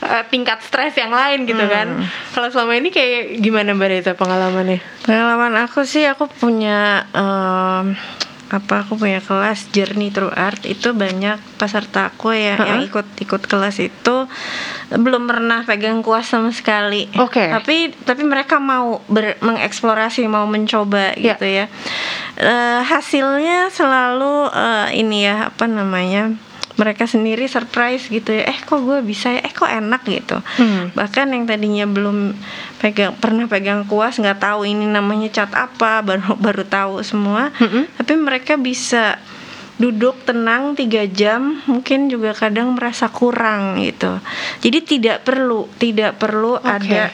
[0.01, 4.83] eh, tingkat stres yang lain gitu kan kalau selama ini kayak gimana mbak Reza pengalamannya
[5.01, 7.95] Pengalaman aku sih aku punya em,
[8.47, 12.87] apa aku punya kelas Journey Through Art itu banyak peserta aku ya yang Ha-ha.
[12.87, 14.15] ikut ikut kelas itu
[14.89, 17.11] belum pernah pegang kuas sama sekali.
[17.13, 17.43] Oke.
[17.43, 21.35] Tapi tapi mereka mau ber- mengeksplorasi mau mencoba Ya.
[21.35, 21.65] gitu ya.
[22.35, 26.31] Eh, hasilnya selalu eh, ini ya apa namanya
[26.77, 30.93] mereka sendiri surprise gitu ya eh kok gue bisa ya eh kok enak gitu Hmm.
[30.93, 32.37] bahkan yang tadinya belum
[32.77, 37.89] pegang pernah pegang kuas nggak tahu ini namanya cat apa baru baru tahu semua Mm-mm.
[37.97, 39.17] tapi mereka bisa
[39.77, 44.17] duduk tenang tiga jam mungkin juga kadang merasa kurang gitu
[44.61, 46.65] jadi tidak perlu tidak perlu Oke.
[46.65, 47.13] ada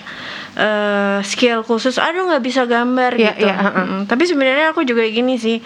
[0.55, 3.85] eh, skill khusus aduh nggak bisa gambar Iya, gitu iya, uh-uh.
[3.85, 5.57] Mm, tapi sebenarnya aku juga gini sih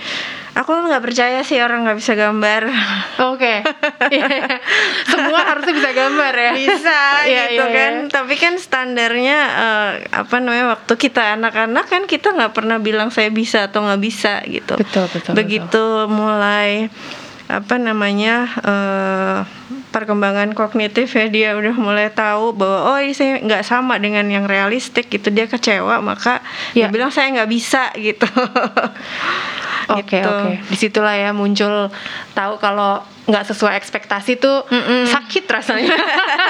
[0.53, 2.61] aku nggak percaya sih orang nggak bisa gambar
[3.29, 3.61] Oke,
[4.09, 4.27] Iya.
[5.05, 6.51] semua harusnya bisa gambar ya.
[6.55, 8.09] bisa Iya, gitu iya, kan iya.
[8.09, 13.29] tapi kan standarnya eh, apa namanya waktu kita anak-anak kan kita nggak pernah bilang saya
[13.29, 16.89] bisa atau nggak bisa gitu Betul, betul, begitu mulai
[17.47, 19.39] apa namanya eh,
[19.97, 24.45] perkembangan kognitif ya dia udah mulai tahu bahwa oh ini saya nggak sama dengan yang
[24.45, 26.85] realistik gitu dia kecewa maka Ya.
[26.85, 28.29] dia bilang saya nggak bisa gitu
[29.89, 30.27] Oke Gitu.
[30.27, 31.87] oke, di situlah ya muncul
[32.33, 35.03] tahu kalau nggak sesuai ekspektasi tuh Mm-mm.
[35.05, 35.95] sakit rasanya.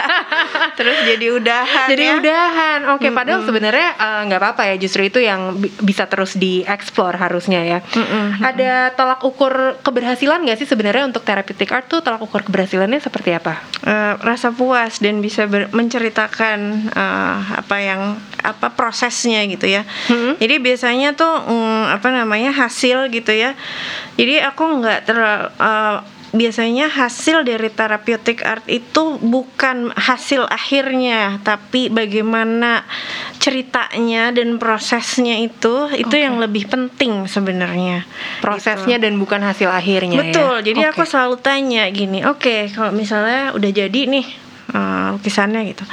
[0.77, 2.13] terus jadi udahan jadi ya.
[2.15, 7.13] udahan oke padahal sebenarnya eh, nggak apa-apa ya justru itu yang bi- bisa terus dieksplor
[7.15, 7.79] harusnya ya
[8.39, 13.29] ada tolak ukur keberhasilan nggak sih sebenarnya untuk therapeutic art tuh tolak ukur keberhasilannya seperti
[13.31, 13.36] apa
[13.87, 16.59] Eh, rasa puas dan bisa ber- menceritakan
[16.91, 18.01] eh, apa yang
[18.43, 19.85] apa prosesnya gitu ya.
[20.41, 23.53] Jadi biasanya tuh mm, apa namanya hasil gitu ya.
[24.17, 25.49] Jadi aku nggak terlalu
[26.35, 32.83] biasanya hasil dari therapeutic art itu bukan hasil akhirnya, tapi bagaimana
[33.39, 38.03] ceritanya dan prosesnya itu itu yang lebih penting sebenarnya.
[38.43, 40.23] prosesnya dan bukan hasil akhirnya ya?
[40.27, 40.55] Betul.
[40.67, 40.89] Jadi Oke.
[40.93, 44.25] aku selalu tanya gini, oke kalau misalnya udah jadi nih
[44.75, 45.85] eh, lukisannya gitu.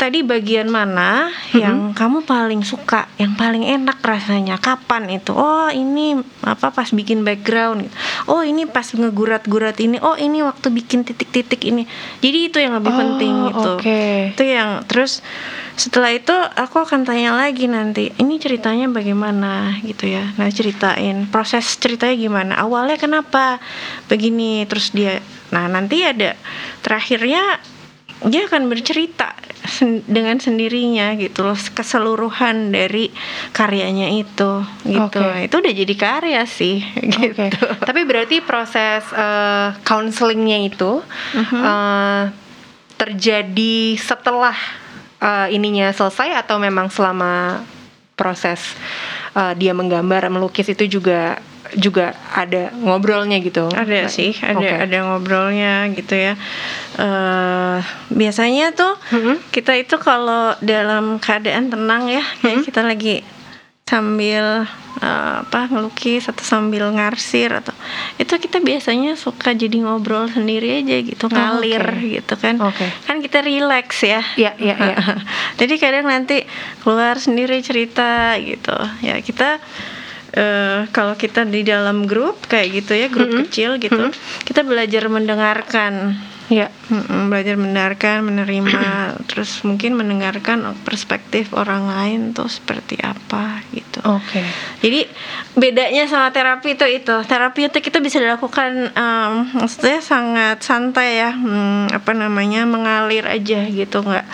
[0.00, 4.56] Tadi bagian mana yang kamu paling suka, yang paling enak rasanya?
[4.56, 5.36] Kapan itu?
[5.36, 7.84] Oh ini apa pas bikin background?
[7.84, 7.96] gitu.
[8.24, 10.00] Oh ini pas ngegurat-gurat ini.
[10.00, 11.84] Oh ini waktu bikin titik-titik ini.
[12.24, 13.70] Jadi itu yang lebih Oh, penting gitu.
[13.76, 14.00] oke.
[14.32, 15.20] Itu yang terus
[15.76, 21.64] setelah itu aku akan tanya lagi nanti ini ceritanya bagaimana gitu ya nah ceritain proses
[21.80, 23.56] ceritanya gimana awalnya kenapa
[24.12, 26.36] begini terus dia nah nanti ada
[26.84, 27.56] terakhirnya
[28.28, 29.32] dia akan bercerita
[29.64, 33.08] sen- dengan sendirinya gitu loh keseluruhan dari
[33.56, 35.48] karyanya itu gitu Oke.
[35.48, 36.84] itu udah jadi karya sih
[37.16, 37.48] gitu Oke.
[37.80, 41.00] Tapi berarti proses eh, counselingnya itu
[41.36, 42.24] eh,
[43.00, 44.56] terjadi setelah
[45.20, 47.64] eh, ininya selesai atau memang selama
[48.20, 48.60] proses
[49.32, 51.40] eh, dia menggambar melukis itu juga
[51.74, 53.68] juga ada ngobrolnya gitu.
[53.68, 54.74] ada sih ada Oke.
[54.80, 56.34] ada ngobrolnya gitu ya
[56.96, 57.78] eh
[58.10, 59.34] biasanya tuh Mhm.
[59.50, 63.22] kita itu kalau dalam keadaan tenang ya kayak kita lagi
[63.84, 67.74] sambil eh, apa ngelukis atau sambil ngarsir atau
[68.16, 72.06] itu kita biasanya suka jadi ngobrol sendiri aja gitu ngalir Oh, oke.
[72.12, 72.86] gitu kan Oke.
[73.04, 74.96] kan kita relax ya Iya, iya, iya.
[75.60, 76.42] jadi kadang nanti
[76.80, 79.58] keluar sendiri cerita gitu ya kita
[80.30, 84.14] eh kalau kita di dalam grup kayak gitu ya grup kecil gitu
[84.46, 86.14] kita belajar mendengarkan.
[86.50, 86.66] Iya.
[86.90, 88.82] Mm-mm, belajar mendengarkan menerima
[89.30, 94.02] terus mungkin mendengarkan perspektif orang lain tuh seperti apa gitu.
[94.02, 94.42] Oke.
[94.82, 95.06] jadi
[95.54, 97.14] bedanya sama terapi itu itu.
[97.22, 103.70] Terapi itu kita bisa dilakukan em, maksudnya sangat santai ya hmm, apa namanya mengalir aja
[103.70, 104.02] gitu.
[104.02, 104.26] Nggak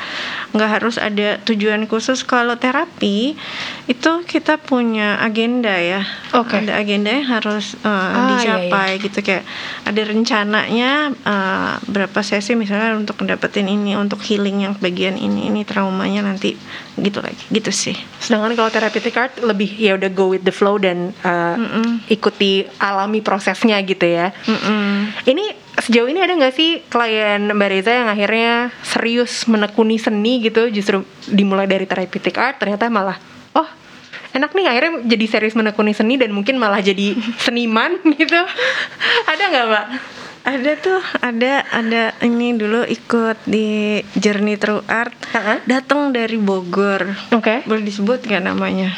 [0.57, 2.25] nggak harus ada tujuan khusus.
[2.25, 3.37] Kalau terapi
[3.87, 6.03] itu kita punya agenda ya
[6.35, 6.59] Oke.
[6.59, 9.47] ada agenda yang harus eh, Ah, iya, dicapai gitu kayak
[9.87, 15.63] ada rencananya eh, berapa sesi misalnya untuk dapetin ini untuk healing yang bagian ini ini
[15.63, 16.59] traumanya nanti
[16.99, 20.83] gitu lagi gitu sih Sedangkan kalau therapeutic art lebih ya udah go with the flow
[20.83, 21.55] dan uh,
[22.11, 24.35] ikuti alami prosesnya gitu ya.
[24.51, 25.15] Mm-mm.
[25.29, 25.45] Ini
[25.79, 31.05] sejauh ini ada nggak sih klien Mbak Reza yang akhirnya serius menekuni seni gitu justru
[31.29, 33.21] dimulai dari therapeutic art ternyata malah
[34.37, 38.41] enak nih akhirnya jadi serius menekuni seni dan mungkin malah jadi seniman gitu.
[39.25, 39.87] ada nggak Mbak?
[40.47, 45.17] Ada tuh, ada ada ini dulu ikut di Journey Through Art.
[45.67, 47.03] Datang dari Bogor.
[47.35, 47.67] Oke.
[47.67, 48.95] Boleh disebut nggak namanya?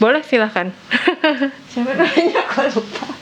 [0.00, 0.72] Boleh silahkan.
[1.70, 2.40] Siapa namanya?
[2.48, 3.21] Aku lupa.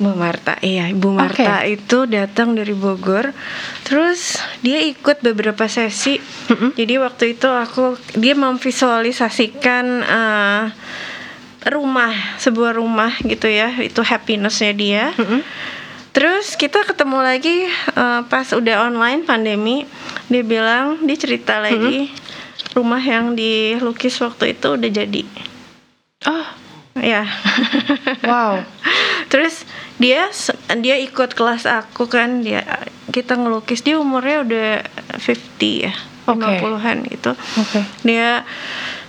[0.00, 3.36] Mbak Marta, iya Ibu Marta itu datang dari Bogor,
[3.84, 6.16] terus dia ikut beberapa sesi.
[6.48, 10.64] Jadi waktu itu aku dia memvisualisasikan eh,
[11.68, 15.04] rumah, sebuah rumah gitu ya, itu happinessnya dia.
[16.16, 19.84] Terus kita ketemu lagi eh, pas udah online pandemi,
[20.32, 22.08] dia bilang dia cerita lagi
[22.72, 25.22] rumah yang dilukis waktu itu udah jadi.
[26.28, 26.48] Oh,
[27.00, 27.28] Ya.
[28.24, 28.60] wow.
[29.32, 29.64] Terus
[29.96, 30.28] dia
[30.80, 32.64] dia ikut kelas aku kan dia
[33.12, 34.68] kita ngelukis dia umurnya udah
[35.20, 35.94] 50 ya.
[36.26, 36.58] Oke.
[36.58, 37.32] 50-an gitu.
[37.34, 37.80] Oke.
[38.02, 38.42] Dia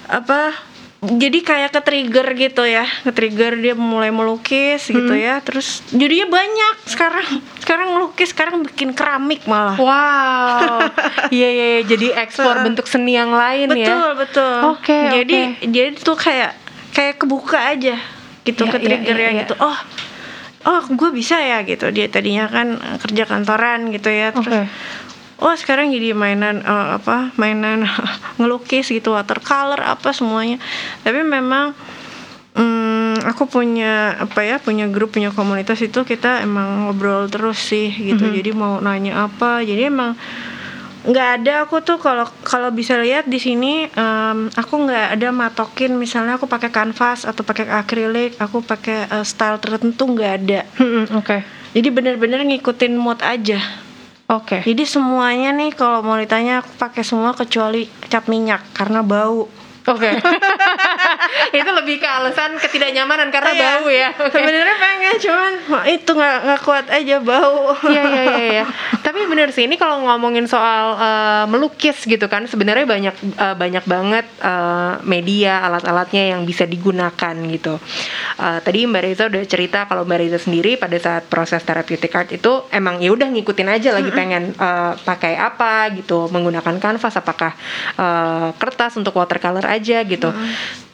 [0.08, 0.56] apa
[0.97, 6.26] jadi kayak ke trigger gitu ya ke trigger dia mulai melukis gitu ya terus jadinya
[6.26, 7.28] banyak sekarang
[7.62, 10.89] sekarang ngelukis sekarang bikin keramik malah Wow.
[11.38, 11.82] Iya iya iya.
[11.86, 13.93] jadi ekspor bentuk seni yang lain ya.
[13.93, 15.65] betul betul Oke, jadi oke.
[15.69, 16.52] jadi tuh kayak
[16.97, 18.01] kayak kebuka aja
[18.41, 19.31] gitu Iya, ke iya, trigger ya iya.
[19.45, 19.77] gitu oh
[20.65, 24.65] oh gue bisa ya gitu dia tadinya kan kerja kantoran gitu ya terus Oke.
[25.39, 27.86] oh sekarang jadi mainan eh, apa mainan
[28.41, 30.57] ngelukis gitu watercolor apa semuanya
[31.05, 31.77] tapi memang
[32.57, 37.93] hmm, aku punya apa ya punya grup punya komunitas itu kita emang ngobrol terus sih
[37.93, 38.33] gitu Mhm.
[38.33, 40.17] jadi mau nanya apa jadi emang
[41.08, 45.96] nggak ada aku tuh kalau kalau bisa lihat di sini em, aku nggak ada matokin
[45.96, 50.60] misalnya aku pakai kanvas atau pakai akrilik aku pakai eh, style tertentu nggak ada
[51.15, 51.48] Oke.
[51.72, 53.88] jadi bener-bener ngikutin mood aja
[54.28, 54.60] Oke.
[54.60, 59.48] Jadi semuanya nih kalau mau ditanya aku pakai semua kecuali cat minyak karena bau.
[59.88, 60.12] Oke.
[61.58, 63.63] itu lebih ke alasan ketidaknyamanan karena Iya.
[63.80, 64.10] bau ya.
[64.28, 64.36] Oke.
[64.36, 65.54] Sebenarnya pengen cuman
[65.88, 67.71] itu nggak nggak kuat aja bau.
[67.88, 68.65] Iya iya iya iya.
[69.00, 73.84] Tapi bener sih ini kalau ngomongin soal eh, melukis gitu kan sebenarnya banyak eh, banyak
[73.88, 77.80] banget eh, media alat-alatnya yang bisa digunakan gitu.
[78.38, 82.30] Eh, tadi Mbak Reza udah cerita kalau Mbak Reza sendiri pada saat proses therapeutic art
[82.30, 87.56] itu emang ya udah ngikutin aja lagi pengen eh, pakai apa gitu menggunakan kanvas apakah
[87.95, 90.29] eh, kertas untuk watercolor aja gitu.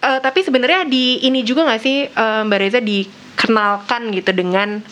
[0.04, 4.84] Eh, tapi sebenarnya di ini juga nggak sih eh, Mbak Reza dikenalkan gitu dengan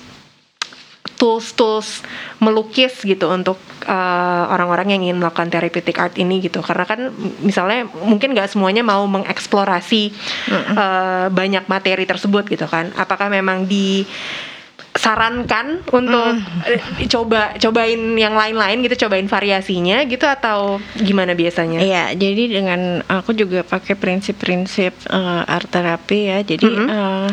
[1.22, 2.02] tools-tools
[2.42, 6.66] melukis gitu untuk uh, orang-orang yang ingin melakukan therapeutic art ini gitu.
[6.66, 7.14] Karena kan
[7.46, 10.10] misalnya mungkin nggak semuanya mau mengeksplorasi
[10.50, 12.90] uh, banyak materi tersebut gitu kan.
[12.98, 13.70] Apakah memang
[15.02, 16.38] disarankan untuk
[16.70, 16.78] eh,
[17.10, 23.34] coba cobain yang lain-lain gitu cobain variasinya gitu atau gimana biasanya Iya, jadi dengan aku
[23.34, 26.38] juga pakai prinsip-prinsip eh, art terapi ya.
[26.46, 26.86] Jadi Mhm.
[26.86, 27.30] eh,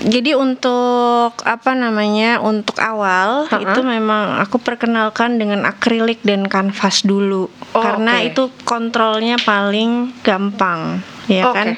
[0.00, 2.40] jadi untuk apa namanya?
[2.40, 3.60] Untuk awal Ha-ha.
[3.60, 7.52] itu memang aku perkenalkan dengan akrilik dan kanvas dulu.
[7.76, 8.28] Oh, karena oke.
[8.32, 11.04] itu kontrolnya paling gampang.
[11.30, 11.54] Ya Oke.
[11.54, 11.68] kan,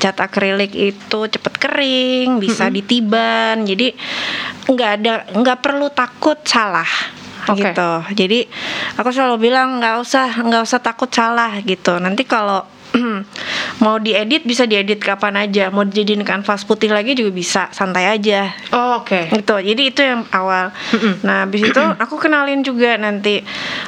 [0.00, 3.92] cat akrilik itu cepet kering, bisa ditiban, jadi
[4.64, 6.88] nggak ada nggak perlu takut salah
[7.52, 7.60] Oke.
[7.60, 7.90] gitu.
[8.16, 8.48] Jadi
[8.96, 12.00] aku selalu bilang nggak usah nggak usah takut salah gitu.
[12.00, 12.64] Nanti kalau
[13.82, 15.68] mau diedit bisa diedit kapan aja.
[15.68, 18.54] Mau dijadiin kanvas putih lagi juga bisa, santai aja.
[18.70, 19.54] Oh, oke Gitu.
[19.60, 20.70] Jadi itu yang awal.
[21.22, 23.42] Nah, habis itu aku kenalin juga nanti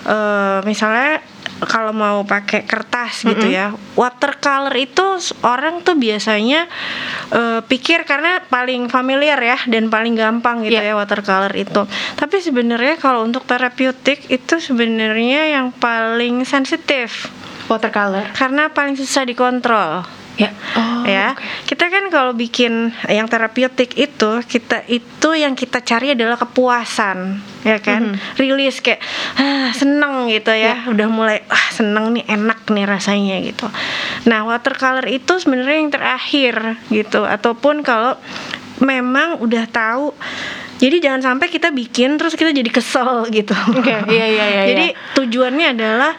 [0.05, 1.23] eh, misalnya
[1.57, 3.73] kalau mau pakai kertas gitu ya.
[3.97, 6.69] Watercolor itu orang tuh biasanya
[7.33, 10.92] eh, pikir karena paling familiar ya dan paling gampang gitu Iya.
[10.92, 11.88] ya watercolor itu.
[12.14, 17.33] Tapi sebenarnya kalau untuk terapeutik itu sebenarnya yang paling sensitif
[17.66, 20.07] watercolor karena paling susah dikontrol.
[20.37, 20.52] Ya.
[20.76, 21.33] Oh, ya.
[21.33, 21.40] oke.
[21.64, 27.81] kita kan kalau bikin yang terapeutik itu kita itu yang kita cari adalah kepuasan ya
[27.81, 28.12] kan?
[28.12, 28.37] Mhm.
[28.37, 29.00] rilis kayak
[29.40, 30.85] ah, seneng gitu ya.
[30.92, 33.64] Udah mulai ah seneng nih enak nih rasanya gitu.
[34.29, 36.55] Nah watercolor itu sebenarnya yang terakhir
[36.92, 37.24] gitu.
[37.24, 38.20] Ataupun kalau
[38.85, 40.12] memang udah tahu
[40.77, 43.57] jadi jangan sampai kita bikin terus kita jadi kesel gitu.
[43.73, 45.15] Oke, iya, iya, iya, Jadi iya.
[45.17, 46.12] tujuannya adalah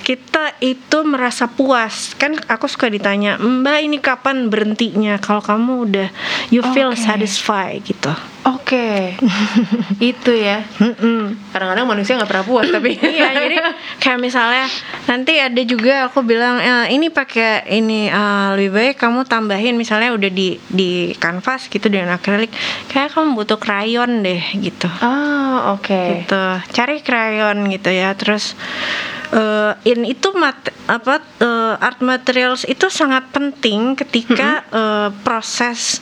[0.00, 2.16] kita itu merasa puas.
[2.16, 6.08] Kan aku suka ditanya, "Mbak, ini kapan berhentinya?" Kalau kamu udah
[6.48, 7.00] you feel Oke.
[7.04, 8.12] satisfied gitu.
[8.48, 9.12] Oke,
[10.00, 10.64] itu ya.
[11.52, 12.96] Kadang-kadang manusia nggak pernah puas tapi.
[13.16, 13.56] iya jadi
[13.98, 14.64] kayak misalnya
[15.04, 20.16] nanti ada juga aku bilang "Eh, ini pakai ini eh, lebih baik kamu tambahin misalnya
[20.16, 22.48] udah di di kanvas gitu dengan akrilik
[22.88, 26.24] kayak kamu butuh krayon deh gitu Ah, oke.
[26.24, 28.56] gitu cari krayon gitu ya terus
[29.30, 30.56] eh, in itu mat
[30.88, 36.00] apa eh, art materials itu sangat penting ketika eh, proses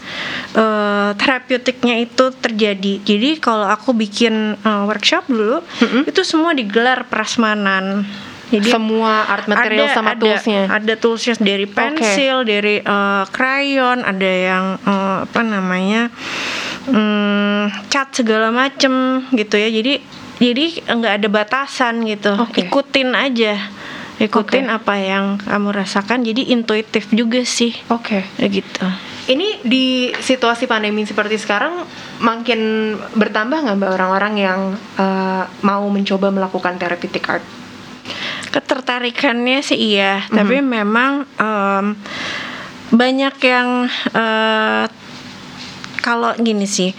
[0.54, 3.02] eh, terapeutiknya itu terjadi.
[3.02, 5.60] Jadi kalau aku bikin eh, workshop dulu
[6.04, 8.06] itu semua digelar prasmanan.
[8.46, 10.70] Jadi Semua art material sama ada, toolsnya.
[10.70, 16.14] ada toolsnya dari pensil dari eh, krayon ada yang eh, apa namanya
[16.86, 19.66] hmm, cat segala macem gitu ya.
[19.66, 19.98] Jadi
[20.38, 22.38] jadi nggak ada batasan gitu.
[22.38, 22.70] Oke.
[22.70, 23.58] ikutin aja.
[24.16, 24.76] Ikutin Oke.
[24.78, 26.22] apa yang kamu rasakan.
[26.22, 27.74] Jadi intuitif juga sih.
[27.90, 28.22] Oke.
[28.38, 28.86] ya gitu
[29.26, 31.82] Ini di situasi pandemi seperti sekarang
[32.22, 34.60] makin bertambah nggak mbak orang-orang yang
[34.98, 37.46] eh, mau mencoba melakukan therapeutic art?
[38.56, 41.86] ketertarikannya sih iya tapi memang em,
[42.88, 43.68] banyak yang
[44.16, 44.84] eh,
[46.06, 46.94] kalau gini sih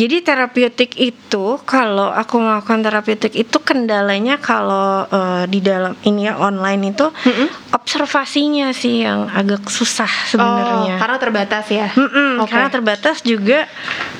[0.00, 6.40] jadi terapeutik itu kalau aku melakukan terapeutik itu kendalanya kalau eh, di dalam ini ya
[6.40, 7.12] online itu
[7.76, 11.88] observasinya sih yang agak susah sebenarnya Oh, karena terbatas ya.
[11.92, 12.48] Mm-mm, Oke.
[12.54, 13.68] Karena terbatas juga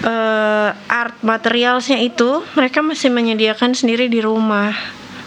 [0.02, 4.74] eh, art materialsnya itu mereka masih menyediakan sendiri di rumah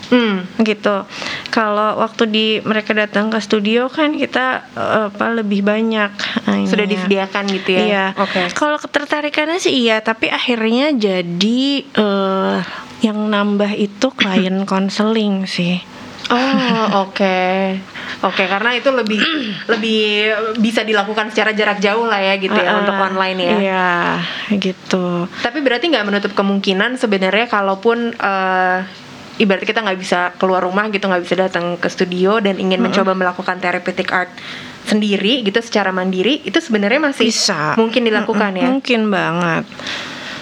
[0.10, 0.42] Hmm.
[0.60, 1.06] gitu.
[1.50, 6.10] Kalau waktu di mereka datang ke studio kan kita eh, apa lebih banyak
[6.50, 6.94] eh, Sudah ininya.
[6.98, 7.82] disediakan gitu ya.
[7.86, 8.06] Iya.
[8.18, 8.42] Oke.
[8.54, 12.58] Kalau ketertarikannya sih iya, tapi akhirnya jadi eh,
[13.00, 15.78] yang nambah itu klien konseling sih.
[16.30, 17.38] Oh, oke.
[18.22, 19.18] Oke, karena itu lebih
[19.74, 20.02] lebih
[20.62, 23.56] bisa dilakukan secara jarak jauh lah ya gitu ya Ah, untuk online ya.
[23.58, 23.90] Iya,
[24.62, 25.26] gitu.
[25.26, 28.78] Tapi berarti nggak menutup kemungkinan sebenarnya kalaupun eh,
[29.40, 33.16] ibarat kita nggak bisa keluar rumah gitu, nggak bisa datang ke studio dan ingin mencoba
[33.16, 34.30] melakukan therapeutic art
[34.86, 37.74] sendiri gitu secara mandiri, itu sebenarnya masih Bisa.
[37.80, 38.68] mungkin dilakukan ya.
[38.68, 39.66] Mungkin banget.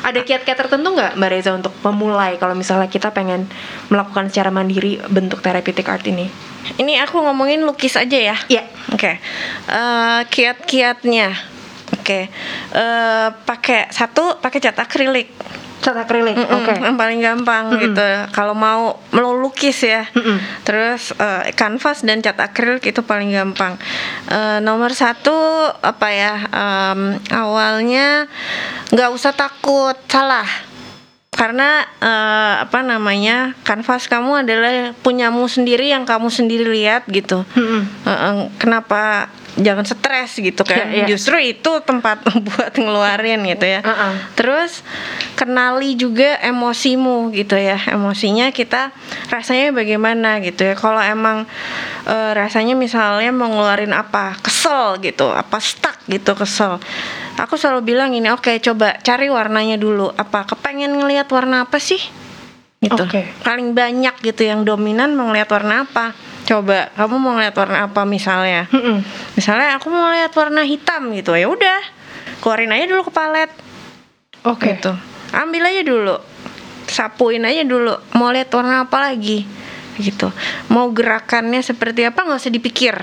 [0.07, 3.49] Ada kiat-kiat tertentu nggak Mbak Reza untuk memulai kalau misalnya kita pengen
[3.91, 6.29] melakukan secara mandiri bentuk therapeutic art ini?
[6.77, 8.37] Ini aku ngomongin lukis aja ya.
[8.47, 8.63] Iya.
[8.93, 9.19] Oke.
[9.67, 11.31] Eh, kiat-kiatnya.
[11.99, 12.27] Oke.
[12.71, 15.27] Eh, pakai satu pakai cat akrilik.
[15.87, 16.35] Cat akrilik.
[16.35, 16.75] Mm-mm, Oke.
[16.83, 18.03] Yang paling gampang gitu.
[18.35, 20.03] Kalau mau melukis ya.
[20.11, 20.35] Mm-mm.
[20.67, 23.79] Terus eh, kanvas dan cat akrilik itu paling gampang.
[24.27, 25.31] Eh, nomor satu
[25.79, 26.35] apa ya?
[26.51, 28.27] em, awalnya
[28.91, 30.43] nggak usah takut salah.
[31.31, 33.55] Karena eh, apa namanya?
[33.63, 37.47] Kanvas kamu adalah punyamu sendiri yang kamu sendiri lihat gitu.
[37.55, 37.87] Mm-mm.
[38.03, 40.87] Heeh, kenapa jangan stres gitu kan.
[40.87, 41.05] Iya, iya.
[41.09, 43.81] justru itu tempat buat ngeluarin gitu ya.
[43.81, 44.13] Heeh.
[44.37, 44.85] terus
[45.33, 47.81] kenali juga emosimu gitu ya.
[47.89, 48.93] Emosinya kita
[49.33, 50.77] rasanya bagaimana gitu ya.
[50.77, 51.49] Kalau emang
[52.05, 56.77] eh, rasanya misalnya mau ngeluarin apa kesel gitu apa stuck gitu kesel.
[57.37, 60.13] Aku selalu bilang ini oke coba cari warnanya dulu.
[60.13, 61.99] Apa kepengen ngelihat warna apa sih?
[62.77, 62.93] Gitu.
[62.93, 63.25] Oke.
[63.41, 66.13] paling banyak gitu yang dominan mau ngeliat warna apa
[66.47, 68.71] coba kamu mau ngeliat warna apa misalnya?
[68.71, 69.03] Mm-mm.
[69.35, 71.79] misalnya aku mau ngeliat warna hitam gitu ya udah
[72.39, 73.51] keluarin aja dulu ke palet.
[74.47, 74.79] Oke.
[74.79, 74.95] gitu.
[75.35, 76.15] Ambil aja dulu.
[76.87, 79.43] Sapuin aja dulu mau lihat warna apa lagi?
[79.99, 80.31] Gitu.
[80.71, 82.95] Mau gerakannya seperti apa nggak usah dipikir.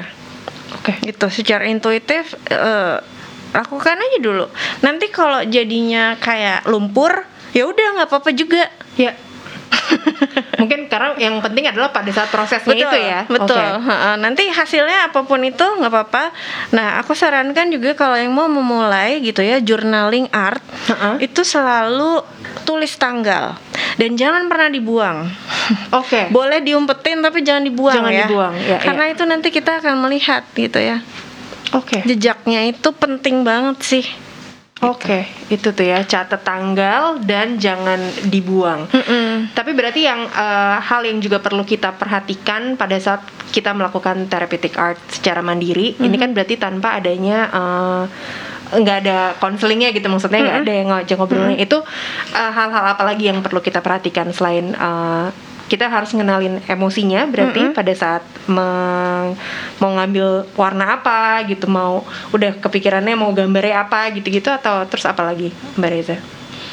[0.74, 1.00] Oke.
[1.06, 2.98] gitu secara intuitif eh,
[3.54, 4.48] lakukan aja dulu.
[4.82, 7.22] Nanti kalau jadinya kayak lumpur
[7.54, 8.66] ya udah nggak apa-apa juga.
[8.96, 9.12] Ya.
[10.60, 13.26] Mungkin karena yang penting adalah pada saat prosesnya itu ya.
[13.26, 13.58] betul.
[13.58, 16.24] Heeh, nanti hasilnya apa pun itu nggak apa-apa
[16.72, 21.28] nah aku sarankan juga kalau yang mau memulai gitu ya journaling art Heeh.
[21.28, 22.22] itu selalu
[22.64, 23.58] tulis tanggal
[23.98, 25.28] dan jangan pernah dibuang
[25.92, 26.30] Oke.
[26.36, 30.46] boleh diumpetin tapi jangan dibuang Jangan ya dibuang, ya, karena itu nanti kita akan melihat
[30.54, 31.02] gitu ya
[31.74, 32.06] Oke.
[32.06, 34.04] jejaknya itu penting banget sih
[34.82, 38.90] Oke, itu tuh ya catat tanggal dan jangan dibuang.
[38.90, 39.54] Mm-mm.
[39.54, 43.22] Tapi berarti yang eh, hal yang juga perlu kita perhatikan pada saat
[43.54, 48.02] kita melakukan therapeutic art secara mandiri, ini kan berarti tanpa adanya eh,
[48.74, 51.58] nggak ada konselingnya gitu maksudnya nggak ada yang ngajak ngobrolnya.
[51.62, 51.78] Itu
[52.34, 55.26] eh, hal-hal apa lagi yang perlu kita perhatikan selain eh,
[55.64, 59.32] kita harus ngenalin emosinya berarti pada saat meng-
[59.78, 65.24] mau ngambil warna apa gitu mau udah kepikirannya mau gambarnya apa gitu-gitu atau terus apa
[65.24, 66.16] lagi Mbak Reza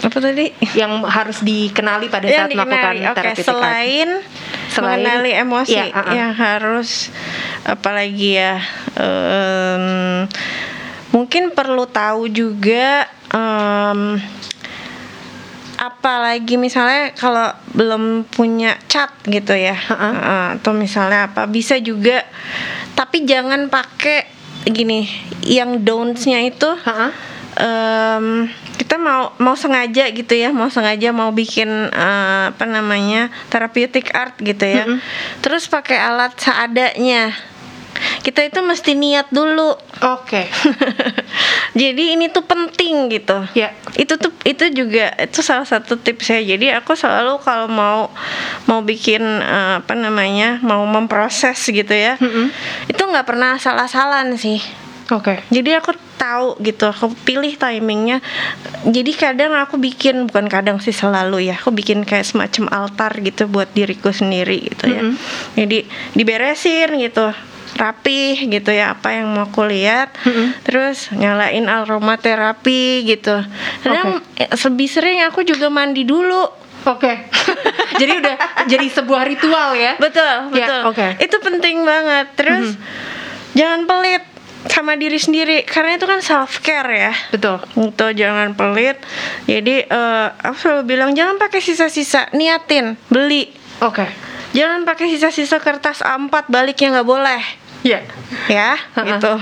[0.02, 3.00] apa tadi yang harus dikenali pada yang saat melakukan dikenali.
[3.02, 3.48] Oke, therapeutic art.
[3.48, 4.10] selain
[4.68, 6.14] Selain- mengenali emosi Iya, uh-uh.
[6.14, 6.90] yang harus
[7.64, 8.54] apalagi ya
[8.96, 10.26] em,
[11.12, 14.18] mungkin perlu tahu juga em,
[15.82, 20.14] apalagi misalnya kalau belum punya cat gitu ya Uh-uh.
[20.14, 22.22] uh, atau misalnya apa bisa juga
[22.94, 24.30] tapi jangan pakai
[24.70, 25.10] gini
[25.42, 27.10] yang don'ts-nya itu Ha-ha.
[27.58, 28.46] em,
[28.78, 34.38] kita mau mau sengaja gitu ya mau sengaja mau bikin eh, apa namanya therapeutic art
[34.38, 35.02] gitu ya Mm-mm.
[35.42, 37.34] terus pakai alat seadanya
[38.22, 40.46] kita itu mesti niat dulu Oke.
[41.82, 43.74] jadi ini tuh penting gitu Ya.
[43.98, 48.14] itu tuh itu juga itu salah satu tips saya jadi aku selalu kalau mau
[48.66, 52.48] mau bikin eh, apa namanya mau memproses gitu ya Mm-mm.
[52.88, 54.62] itu nggak pernah salah-salan sih
[55.12, 55.44] Oke.
[55.52, 58.22] jadi aku tahu gitu aku pilih timingnya
[58.86, 63.50] jadi kadang aku bikin bukan kadang sih selalu ya aku bikin kayak semacam altar gitu
[63.50, 65.18] buat diriku sendiri gitu ya Mm-mm.
[65.58, 65.84] jadi
[66.16, 67.28] diberesin gitu
[67.82, 70.54] rapih gitu ya apa yang mau aku lihat Mm-mm.
[70.62, 73.42] terus nyalain aromaterapi gitu
[73.82, 76.46] kadang eh, lebih sering aku juga mandi dulu
[76.84, 77.30] Oke.
[78.02, 79.98] jadi udah jadi sebuah ritual ya.
[79.98, 81.08] betul Ya, betul oke.
[81.20, 82.74] itu penting banget terus
[83.54, 84.26] jangan pelit
[84.64, 87.62] sama diri sendiri karena itu kan self care ya Betul.
[87.76, 88.98] itu jangan pelit
[89.44, 94.06] jadi eh, aku selalu bilang jangan pakai sisa-sisa niatin beli Oke.
[94.52, 97.42] jangan pakai sisa-sisa kertas A4 baliknya nggak boleh
[97.82, 98.06] Ya.
[98.46, 99.08] ya Ha-ha.
[99.08, 99.34] gitu.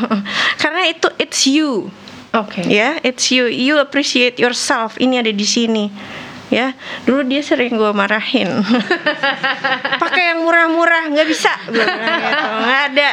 [0.60, 1.92] Karena itu it's you.
[2.32, 2.62] Oke.
[2.70, 3.50] ya it's you.
[3.50, 4.96] You appreciate yourself.
[5.02, 5.90] Ini ada di sini.
[6.50, 6.74] Ya
[7.06, 8.50] dulu dia sering gue marahin.
[10.02, 11.54] Pakai yang murah-murah nggak bisa.
[11.70, 11.86] Gitu.
[12.66, 13.10] Nggak ada.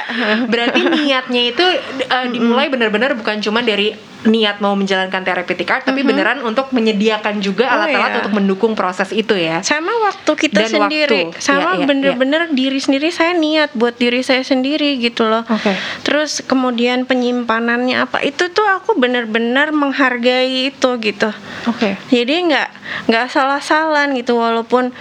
[0.48, 1.64] Berarti niatnya itu
[2.08, 3.92] uh, dimulai benar-benar bukan cuma dari
[4.24, 8.18] niat mau menjalankan therapeutic art, tapi beneran untuk menyediakan juga Oh, alat-alat iya.
[8.24, 9.60] untuk mendukung proses itu ya.
[9.60, 11.42] sama waktu kita Dan sendiri waktu.
[11.44, 15.76] sama Iya, iya, bener-bener diri sendiri saya niat buat diri saya sendiri gitu loh Oke.
[16.00, 21.28] terus kemudian penyimpanannya apa itu tuh aku bener-bener menghargai itu gitu
[21.68, 22.00] Oke.
[22.08, 22.68] jadi nggak
[23.10, 24.94] nggak salah-salan gitu walaupun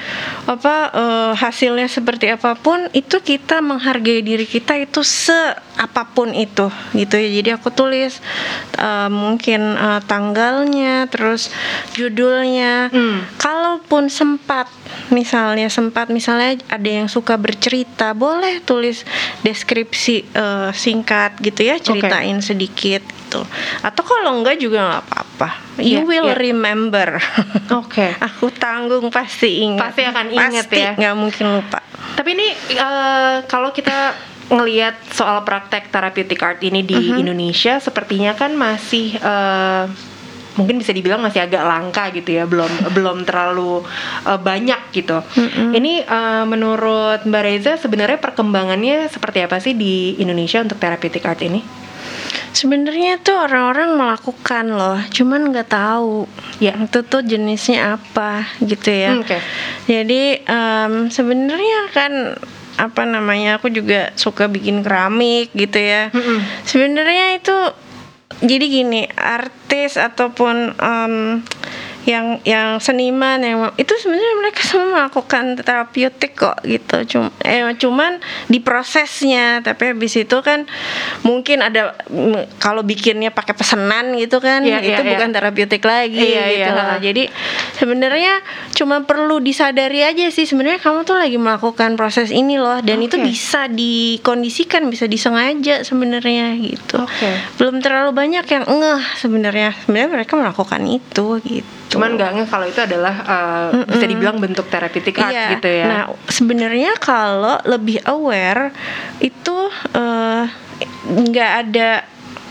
[0.50, 5.38] apa eh, hasilnya seperti apa pun itu kita menghargai diri kita kita itu se
[5.78, 8.18] apa pun itu gitu ya jadi aku tulis
[8.82, 11.50] uh, mungkin uh, tanggalnya terus
[11.96, 13.26] judulnya Hmm.
[13.36, 14.68] kalaupun sempat
[15.08, 19.04] misalnya sempat misalnya ada yang suka bercerita boleh tulis
[19.42, 23.42] deskripsi uh, singkat gitu ya ceritain sedikit gitu
[23.82, 26.38] atau kalau enggak juga nggak apa-apa you Iya, will iya.
[26.38, 27.20] remember
[27.82, 28.14] Oke.
[28.16, 30.92] aku tanggung pasti ingat Pasti akan ingat Pasti ya.
[30.94, 31.80] nggak mungkin lupa
[32.16, 34.14] Tapi ini eh, kalau kita
[34.48, 37.18] ngelihat soal praktek therapeutic art ini di Mhm.
[37.18, 39.86] Indonesia, sepertinya kan masih eh,
[40.56, 43.82] mungkin bisa dibilang masih agak langka gitu ya, belum belum terlalu
[44.24, 45.18] eh, banyak gitu.
[45.20, 45.74] Mm-mm.
[45.74, 51.42] Ini eh, menurut Mbak Reza sebenarnya perkembangannya seperti apa sih di Indonesia untuk therapeutic art
[51.42, 51.62] ini?
[52.52, 56.24] Sebenarnya tuh orang-orang melakukan loh, cuman nggak tahu
[56.56, 56.72] Ya.
[56.80, 59.12] itu tuh jenisnya apa gitu ya.
[59.12, 59.38] Hmm, Oke.
[59.86, 62.12] Jadi em, sebenarnya kan
[62.76, 66.12] apa namanya aku juga suka bikin keramik gitu ya.
[66.12, 66.40] Mm-mm.
[66.68, 67.58] Sebenarnya itu
[68.44, 71.16] jadi gini artis ataupun em,
[72.06, 78.22] yang yang seniman yang itu sebenarnya mereka semua melakukan terapeutik kok gitu cuma eh, cuman
[78.46, 80.70] di prosesnya tapi habis itu kan
[81.26, 81.98] mungkin ada
[82.62, 86.82] kalau bikinnya pakai pesanan gitu kan Iya, itu iya, bukan terapeutik lagi Iya, iya, gitu
[86.82, 86.96] ha.
[87.02, 87.24] jadi
[87.74, 88.34] sebenarnya
[88.78, 93.18] cuma perlu disadari aja sih sebenarnya kamu tuh lagi melakukan proses ini loh dan itu
[93.18, 93.26] Oke.
[93.26, 97.30] bisa dikondisikan bisa disengaja sebenarnya gitu Oke.
[97.58, 102.66] belum terlalu banyak yang ngeh sebenarnya sebenarnya mereka melakukan itu gitu Cuman nggak ngeh kalau
[102.66, 105.48] itu adalah eh, bisa dibilang bentuk therapeutic art Iya.
[105.56, 105.86] gitu ya.
[105.88, 108.76] Nah, sebenarnya kalau lebih aware
[109.20, 109.58] itu
[109.96, 110.44] eh,
[111.08, 112.04] nggak ada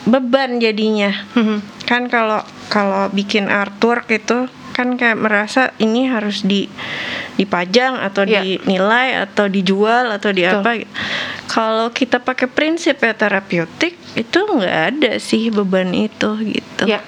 [0.05, 1.13] beban jadinya.
[1.33, 1.59] Mhm.
[1.85, 6.67] Kan kalau kalau bikin artwork itu kan kayak merasa ini harus di
[7.35, 8.43] dipajang atau Iya.
[8.43, 10.61] dinilai atau dijual atau di Betul.
[10.61, 10.71] apa
[11.47, 17.07] kalau kita pakai prinsip ya terapeutik itu nggak ada sih beban itu gitu Ya.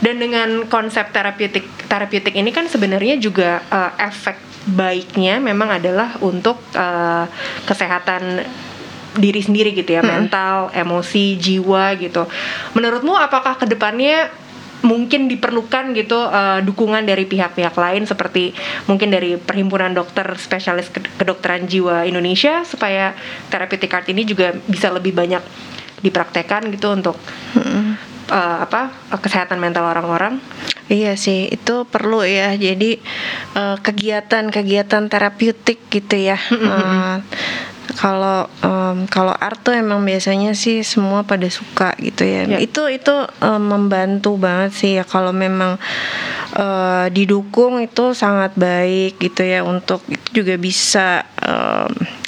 [0.00, 6.58] Dan dengan konsep terapeutik terapeutik ini kan sebenarnya juga eh, efek baiknya memang adalah untuk
[6.74, 7.26] eh,
[7.66, 8.44] kesehatan
[9.12, 12.24] diri sendiri gitu ya, mental, emosi, jiwa gitu.
[12.72, 14.32] Menurutmu apakah ke depannya
[14.82, 18.50] mungkin diperlukan gitu eh, dukungan dari pihak-pihak lain seperti
[18.90, 23.14] mungkin dari perhimpunan dokter spesialis ke- kedokteran jiwa Indonesia supaya
[23.48, 25.42] therapeutic art ini juga bisa lebih banyak
[26.02, 27.14] dipraktekkan gitu untuk
[28.30, 30.38] eh, apa kesehatan mental orang-orang.
[30.92, 32.52] Iya sih, itu perlu ya.
[32.54, 33.00] Jadi
[33.56, 36.38] eh, kegiatan-kegiatan terapeutik gitu ya.
[36.52, 37.18] Eh,
[37.98, 42.46] kalau em, kalau art tuh emang biasanya sih semua pada suka gitu ya.
[42.46, 42.58] Ya.
[42.62, 43.12] Itu itu
[43.42, 45.76] em, membantu banget sih ya kalau memang
[46.56, 52.21] eh, didukung itu sangat baik gitu ya untuk itu juga bisa em,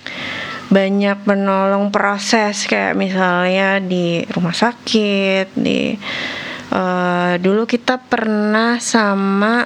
[0.74, 5.94] banyak menolong proses kayak misalnya di rumah sakit di
[6.74, 9.62] eh, dulu kita pernah sama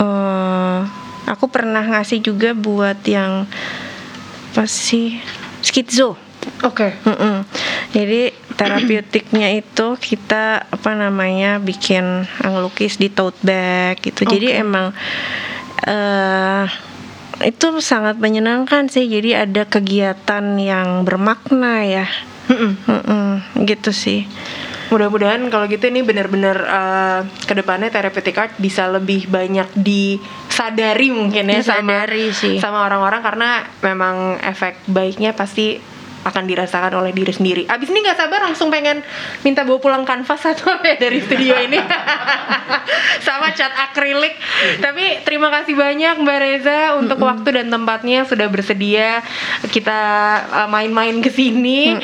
[0.00, 0.80] eh
[1.22, 3.44] aku pernah ngasih juga buat yang
[4.52, 5.20] apa sih
[5.60, 6.16] skizo
[6.62, 6.94] Oke.
[7.06, 7.46] Mm-mm.
[7.94, 14.26] Jadi terapeutiknya itu kita apa namanya bikin ngelukis di tote bag gitu.
[14.26, 14.62] Jadi Oke.
[14.62, 14.86] emang
[15.86, 16.66] eh
[17.44, 19.06] itu sangat menyenangkan sih.
[19.06, 22.06] Jadi ada kegiatan yang bermakna ya.
[22.50, 24.26] Mm-mm, gitu sih.
[24.92, 31.48] Mudah-mudahan kalau gitu ini benar-benar eh, ke depannya therapeutic art bisa lebih banyak disadari mungkin
[31.48, 32.56] ya Disadari sama sih.
[32.60, 35.80] sama orang-orang karena memang efek baiknya pasti
[36.22, 37.62] akan dirasakan oleh diri sendiri.
[37.66, 39.02] Abis ini nggak sabar langsung pengen
[39.42, 41.78] minta bawa pulang kanvas satu apa ya dari studio ini
[43.26, 44.34] sama cat akrilik.
[44.78, 49.22] Tapi terima kasih banyak Mbak Reza untuk waktu dan tempatnya sudah bersedia
[49.70, 50.00] kita
[50.50, 51.98] uh, main-main ke sini,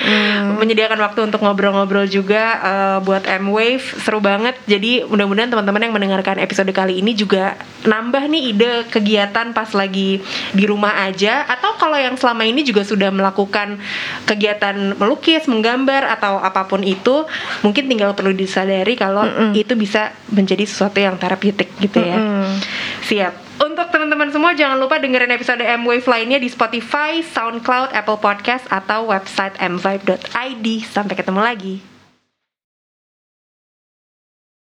[0.58, 4.58] menyediakan waktu untuk ngobrol-ngobrol juga uh, buat M Wave seru banget.
[4.66, 10.20] Jadi mudah-mudahan teman-teman yang mendengarkan episode kali ini juga nambah nih ide kegiatan pas lagi
[10.52, 13.78] di rumah aja atau kalau yang selama ini juga sudah melakukan
[14.26, 17.24] kegiatan melukis, menggambar atau apa pun itu,
[17.64, 22.16] mungkin tinggal perlu disadari kalau itu bisa menjadi sesuatu yang terapeutik gitu ya.
[22.16, 22.52] Mm.
[23.09, 23.34] Siap.
[23.59, 28.70] Untuk teman-teman semua jangan lupa dengerin episode M Wave lainnya di Spotify, SoundCloud, Apple Podcast
[28.70, 30.66] atau website mvibe.id.
[30.86, 31.88] Sampai ketemu lagi.